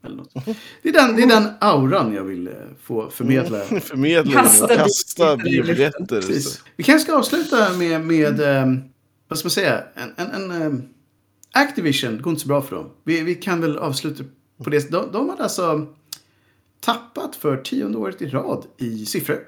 Eller 0.05 0.17
något. 0.17 0.35
Det, 0.83 0.89
är 0.89 0.93
den, 0.93 1.17
det 1.17 1.23
är 1.23 1.27
den 1.27 1.49
auran 1.61 2.15
jag 2.15 2.25
vill 2.25 2.47
eh, 2.47 2.53
få 2.83 3.11
förmedla. 3.11 3.65
Mm. 3.65 3.81
förmedla 3.81 4.43
kasta, 4.43 4.77
kasta 4.77 5.37
biobiljetter. 5.37 6.25
Vi 6.77 6.83
kanske 6.83 7.05
ska 7.05 7.19
avsluta 7.19 7.73
med, 7.73 8.01
med 8.01 8.41
um, 8.41 8.85
vad 9.29 9.39
ska 9.39 9.47
man 9.47 9.51
säga, 9.51 9.85
en, 9.95 10.27
en, 10.27 10.51
en 10.51 10.63
um, 10.63 10.89
Activision, 11.53 12.23
går 12.23 12.31
inte 12.31 12.43
så 12.43 12.49
bra 12.49 12.63
för 12.63 12.77
dem. 12.77 12.91
Vi, 13.05 13.23
vi 13.23 13.35
kan 13.35 13.61
väl 13.61 13.79
avsluta 13.79 14.25
på 14.65 14.71
det. 14.71 14.91
De, 14.91 15.13
de 15.13 15.29
hade 15.29 15.43
alltså 15.43 15.87
tappat 16.81 17.37
för 17.37 17.57
tionde 17.57 17.99
året 17.99 18.23
i 18.23 18.27
rad 18.27 18.67
i 18.79 19.07
siffror. 19.07 19.39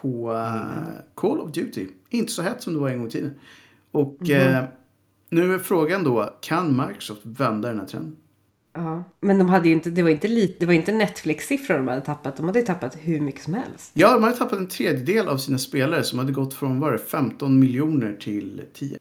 På 0.00 0.32
uh, 0.32 0.88
Call 1.14 1.40
of 1.40 1.52
Duty. 1.52 1.86
Inte 2.10 2.32
så 2.32 2.42
hett 2.42 2.62
som 2.62 2.74
det 2.74 2.80
var 2.80 2.88
en 2.88 2.98
gång 2.98 3.08
i 3.08 3.10
tiden. 3.10 3.34
Och 3.90 4.16
mm. 4.20 4.64
uh, 4.64 4.68
nu 5.30 5.54
är 5.54 5.58
frågan 5.58 6.04
då, 6.04 6.38
kan 6.40 6.86
Microsoft 6.86 7.20
vända 7.22 7.68
den 7.68 7.80
här 7.80 7.86
trenden? 7.86 8.16
Ja, 8.72 9.04
men 9.20 9.38
de 9.38 9.48
hade 9.48 9.68
inte, 9.68 9.90
det 9.90 10.02
var 10.02 10.10
inte, 10.10 10.28
lite, 10.28 10.56
det 10.60 10.66
var 10.66 10.72
inte 10.72 10.92
Netflix-siffror 10.92 11.76
de 11.76 11.88
hade 11.88 12.00
tappat. 12.00 12.36
De 12.36 12.46
hade 12.46 12.62
tappat 12.62 12.96
hur 13.00 13.20
mycket 13.20 13.42
som 13.42 13.54
helst. 13.54 13.90
Ja, 13.94 14.14
de 14.14 14.22
hade 14.22 14.36
tappat 14.36 14.58
en 14.58 14.68
tredjedel 14.68 15.28
av 15.28 15.36
sina 15.36 15.58
spelare 15.58 16.02
som 16.02 16.18
hade 16.18 16.32
gått 16.32 16.54
från 16.54 16.80
var 16.80 16.92
det, 16.92 16.98
15 16.98 17.60
miljoner 17.60 18.16
till 18.20 18.62
10 18.74 18.92
ja. 18.92 18.98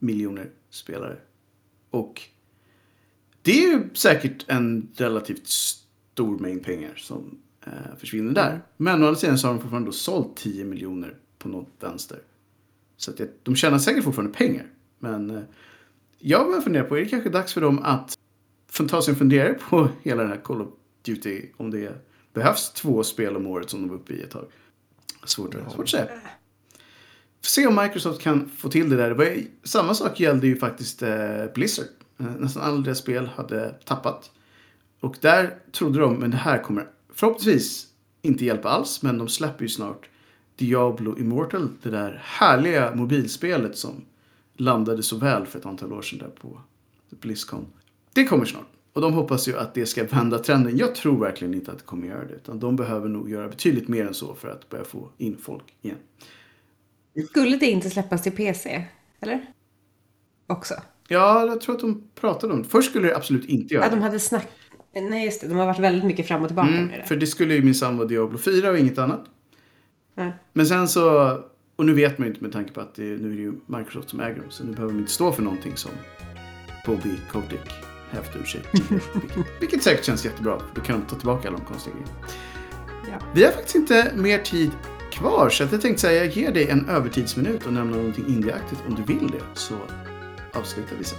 Miljoner 0.00 0.50
spelare. 0.70 1.16
Och 1.90 2.22
det 3.42 3.64
är 3.64 3.70
ju 3.70 3.94
säkert 3.94 4.44
en 4.48 4.88
relativt 4.96 5.46
stor 5.46 6.38
mängd 6.38 6.64
pengar 6.64 6.94
som 6.96 7.38
eh, 7.66 7.96
försvinner 7.98 8.34
där. 8.34 8.50
Mm. 8.50 8.60
Men 8.76 9.02
å 9.02 9.06
andra 9.06 9.20
sidan 9.20 9.38
så 9.38 9.46
har 9.46 9.54
de 9.54 9.60
fortfarande 9.60 9.88
då 9.88 9.92
sålt 9.92 10.36
10 10.36 10.64
miljoner 10.64 11.16
på 11.38 11.48
något 11.48 11.68
vänster. 11.80 12.18
Så 12.96 13.10
att 13.10 13.20
de 13.42 13.56
tjänar 13.56 13.78
säkert 13.78 14.04
fortfarande 14.04 14.32
pengar. 14.38 14.66
Men 14.98 15.30
eh, 15.30 15.42
jag 16.18 16.46
börjar 16.46 16.60
fundera 16.60 16.84
på, 16.84 16.96
är 16.96 17.00
det 17.00 17.08
kanske 17.08 17.30
dags 17.30 17.54
för 17.54 17.60
dem 17.60 17.78
att 17.78 18.18
ta 18.88 19.02
sig 19.02 19.12
en 19.12 19.18
funderare 19.18 19.54
på 19.54 19.88
hela 20.02 20.22
den 20.22 20.30
här 20.30 20.40
Call 20.40 20.62
of 20.62 20.68
Duty, 21.02 21.46
om 21.56 21.70
det 21.70 22.06
behövs 22.32 22.72
två 22.72 23.02
spel 23.02 23.36
om 23.36 23.46
året 23.46 23.70
som 23.70 23.80
de 23.80 23.88
var 23.88 23.96
uppe 23.96 24.12
i 24.12 24.22
ett 24.22 24.30
tag. 24.30 24.46
Svårt, 25.24 25.54
ja. 25.54 25.70
svårt 25.70 25.84
att 25.84 25.88
säga. 25.88 26.08
Se 27.50 27.66
om 27.66 27.76
Microsoft 27.76 28.20
kan 28.20 28.48
få 28.48 28.68
till 28.68 28.90
det 28.90 28.96
där. 28.96 29.44
Samma 29.62 29.94
sak 29.94 30.20
gällde 30.20 30.46
ju 30.46 30.56
faktiskt 30.56 31.02
eh, 31.02 31.44
Blizzard. 31.54 31.86
Eh, 32.18 32.26
nästan 32.38 32.62
alla 32.62 32.80
deras 32.80 32.98
spel 32.98 33.26
hade 33.26 33.70
tappat. 33.84 34.30
Och 35.00 35.16
där 35.20 35.54
trodde 35.72 36.00
de, 36.00 36.14
men 36.14 36.30
det 36.30 36.36
här 36.36 36.62
kommer 36.62 36.86
förhoppningsvis 37.14 37.86
inte 38.22 38.44
hjälpa 38.44 38.68
alls, 38.68 39.02
men 39.02 39.18
de 39.18 39.28
släpper 39.28 39.62
ju 39.62 39.68
snart 39.68 40.08
Diablo 40.56 41.18
Immortal, 41.18 41.68
det 41.82 41.90
där 41.90 42.22
härliga 42.24 42.94
mobilspelet 42.94 43.76
som 43.76 44.04
landade 44.56 45.02
så 45.02 45.16
väl 45.16 45.46
för 45.46 45.58
ett 45.58 45.66
antal 45.66 45.92
år 45.92 46.02
sedan 46.02 46.18
där 46.18 46.28
på 46.28 46.60
Blizzcon. 47.10 47.66
Det 48.12 48.24
kommer 48.24 48.44
snart. 48.44 48.68
Och 48.92 49.00
de 49.00 49.12
hoppas 49.12 49.48
ju 49.48 49.56
att 49.56 49.74
det 49.74 49.86
ska 49.86 50.04
vända 50.04 50.38
trenden. 50.38 50.76
Jag 50.76 50.94
tror 50.94 51.20
verkligen 51.20 51.54
inte 51.54 51.72
att 51.72 51.78
det 51.78 51.84
kommer 51.84 52.08
göra 52.08 52.24
det. 52.24 52.34
Utan 52.34 52.60
de 52.60 52.76
behöver 52.76 53.08
nog 53.08 53.30
göra 53.30 53.48
betydligt 53.48 53.88
mer 53.88 54.06
än 54.06 54.14
så 54.14 54.34
för 54.34 54.48
att 54.48 54.68
börja 54.68 54.84
få 54.84 55.08
in 55.18 55.36
folk 55.42 55.64
igen. 55.82 55.98
Skulle 57.28 57.56
det 57.56 57.66
inte 57.66 57.90
släppas 57.90 58.22
till 58.22 58.32
PC? 58.32 58.84
Eller? 59.20 59.46
Också? 60.46 60.74
Ja, 61.08 61.46
jag 61.46 61.60
tror 61.60 61.74
att 61.74 61.80
de 61.80 62.10
pratade 62.14 62.52
om 62.52 62.62
det. 62.62 62.68
Först 62.68 62.90
skulle 62.90 63.08
det 63.08 63.16
absolut 63.16 63.44
inte 63.44 63.74
göra 63.74 63.84
Ja, 63.84 63.90
de 63.90 64.02
hade 64.02 64.20
snack... 64.20 64.48
Nej, 64.92 65.24
just 65.24 65.40
det. 65.40 65.48
De 65.48 65.58
har 65.58 65.66
varit 65.66 65.78
väldigt 65.78 66.04
mycket 66.04 66.28
fram 66.28 66.42
och 66.42 66.48
tillbaka 66.48 66.68
mm, 66.68 66.86
med 66.86 67.00
det. 67.00 67.06
För 67.06 67.16
det 67.16 67.26
skulle 67.26 67.54
ju 67.54 67.62
minsann 67.62 67.96
vara 67.96 68.08
Diablo 68.08 68.38
4 68.38 68.70
och 68.70 68.78
inget 68.78 68.98
annat. 68.98 69.24
Nej. 70.14 70.32
Men 70.52 70.66
sen 70.66 70.88
så... 70.88 71.32
Och 71.76 71.86
nu 71.86 71.94
vet 71.94 72.18
man 72.18 72.26
ju 72.26 72.30
inte 72.32 72.44
med 72.44 72.52
tanke 72.52 72.72
på 72.72 72.80
att 72.80 72.94
det, 72.94 73.02
nu 73.02 73.32
är 73.32 73.36
det 73.36 73.42
ju 73.42 73.52
Microsoft 73.66 74.10
som 74.10 74.20
äger 74.20 74.34
dem. 74.36 74.50
Så 74.50 74.64
nu 74.64 74.72
behöver 74.72 74.92
de 74.92 74.98
inte 74.98 75.12
stå 75.12 75.32
för 75.32 75.42
någonting 75.42 75.76
som 75.76 75.90
Bobby 76.86 77.10
Kotick 77.32 77.70
hävt 78.10 78.36
ur 78.36 78.44
sig. 78.44 78.60
vilket, 78.72 79.02
vilket 79.60 79.82
säkert 79.82 80.04
känns 80.04 80.24
jättebra. 80.24 80.62
Då 80.74 80.80
kan 80.80 81.00
de 81.00 81.06
ta 81.06 81.16
tillbaka 81.16 81.48
alla 81.48 81.56
de 81.58 81.64
konstiga 81.64 81.96
grejerna. 81.96 82.26
Ja. 83.10 83.26
Vi 83.34 83.44
har 83.44 83.52
faktiskt 83.52 83.76
inte 83.76 84.12
mer 84.16 84.38
tid 84.38 84.70
kvar 85.10 85.48
så 85.50 85.62
jag 85.62 85.82
tänkte 85.82 86.00
säga 86.00 86.24
jag 86.24 86.32
ger 86.32 86.52
dig 86.52 86.68
en 86.68 86.88
övertidsminut 86.88 87.66
och 87.66 87.72
nämna 87.72 87.96
någonting 87.96 88.24
indieaktigt 88.28 88.80
om 88.88 88.94
du 88.94 89.14
vill 89.14 89.30
det. 89.30 89.42
Så 89.54 89.74
avslutar 90.52 90.96
vi 90.98 91.04
sen. 91.04 91.18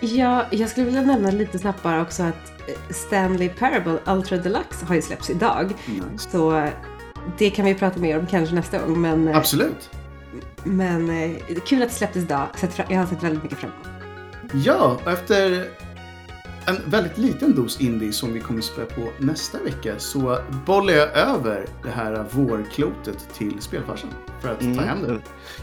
Ja, 0.00 0.46
jag 0.50 0.68
skulle 0.68 0.86
vilja 0.86 1.02
nämna 1.02 1.30
lite 1.30 1.58
snabbt 1.58 1.82
bara 1.82 2.02
också 2.02 2.22
att 2.22 2.52
eh, 2.68 2.94
Stanley 2.94 3.48
Parable 3.48 3.98
Ultra 4.06 4.36
Deluxe 4.36 4.86
har 4.86 4.94
ju 4.94 5.02
släppts 5.02 5.30
idag. 5.30 5.72
Nice. 5.86 6.30
Så 6.30 6.68
det 7.38 7.50
kan 7.50 7.64
vi 7.64 7.74
prata 7.74 8.00
mer 8.00 8.18
om 8.18 8.26
kanske 8.26 8.54
nästa 8.54 8.78
gång. 8.78 9.00
Men, 9.00 9.28
eh, 9.28 9.36
Absolut. 9.36 9.90
Men 10.64 11.10
eh, 11.10 11.36
kul 11.66 11.82
att 11.82 11.88
det 11.88 11.94
släpptes 11.94 12.22
idag. 12.22 12.46
Jag 12.88 12.98
har 12.98 13.06
sett 13.06 13.22
väldigt 13.22 13.42
mycket 13.42 13.58
fram 13.58 13.70
emot. 13.70 14.64
Ja, 14.66 14.98
efter 15.06 15.68
en 16.70 16.90
väldigt 16.90 17.18
liten 17.18 17.54
dos 17.54 17.80
indie 17.80 18.12
som 18.12 18.32
vi 18.32 18.40
kommer 18.40 18.60
spela 18.60 18.86
på 18.86 19.12
nästa 19.18 19.62
vecka 19.62 19.98
så 19.98 20.38
bollar 20.66 20.92
jag 20.92 21.16
över 21.16 21.66
det 21.82 21.90
här 21.90 22.26
vårklotet 22.30 23.34
till 23.34 23.60
spelfarsan 23.60 24.10
för 24.40 24.48
att 24.48 24.62
mm. 24.62 24.76
ta 24.76 24.82
hem 24.82 25.02
det. 25.02 25.20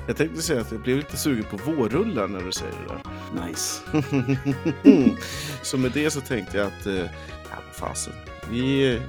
Jag 0.07 0.17
tänkte 0.17 0.41
säga 0.41 0.61
att 0.61 0.71
jag 0.71 0.81
blev 0.81 0.97
lite 0.97 1.17
sugen 1.17 1.43
på 1.43 1.57
vårrullar 1.57 2.27
när 2.27 2.41
du 2.41 2.51
säger 2.51 2.73
det 2.73 2.93
där. 2.93 3.47
Nice. 3.47 3.81
så 5.61 5.77
med 5.77 5.91
det 5.91 6.11
så 6.11 6.21
tänkte 6.21 6.57
jag 6.57 6.67
att, 6.67 6.85
eh, 6.85 6.95
ja 7.49 7.57
vad 7.65 7.89
fasen, 7.89 8.13
vi, 8.49 8.99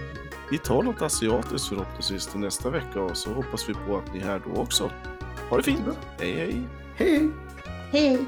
vi 0.51 0.59
tar 0.59 0.83
något 0.83 1.03
asiatiskt 1.03 1.69
förhoppningsvis 1.69 2.27
till 2.27 2.41
nästa 2.41 2.71
vecka 2.71 3.01
och 3.01 3.17
så 3.17 3.33
hoppas 3.33 3.69
vi 3.69 3.75
på 3.75 3.97
att 3.99 4.15
ni 4.15 4.21
är 4.21 4.25
här 4.25 4.43
då 4.45 4.61
också. 4.61 4.91
Ha 5.51 5.57
det 5.57 5.63
fint! 5.63 5.81
Hej 6.19 6.33
hej! 6.33 6.63
Hej! 6.97 7.31
Hej! 7.93 8.27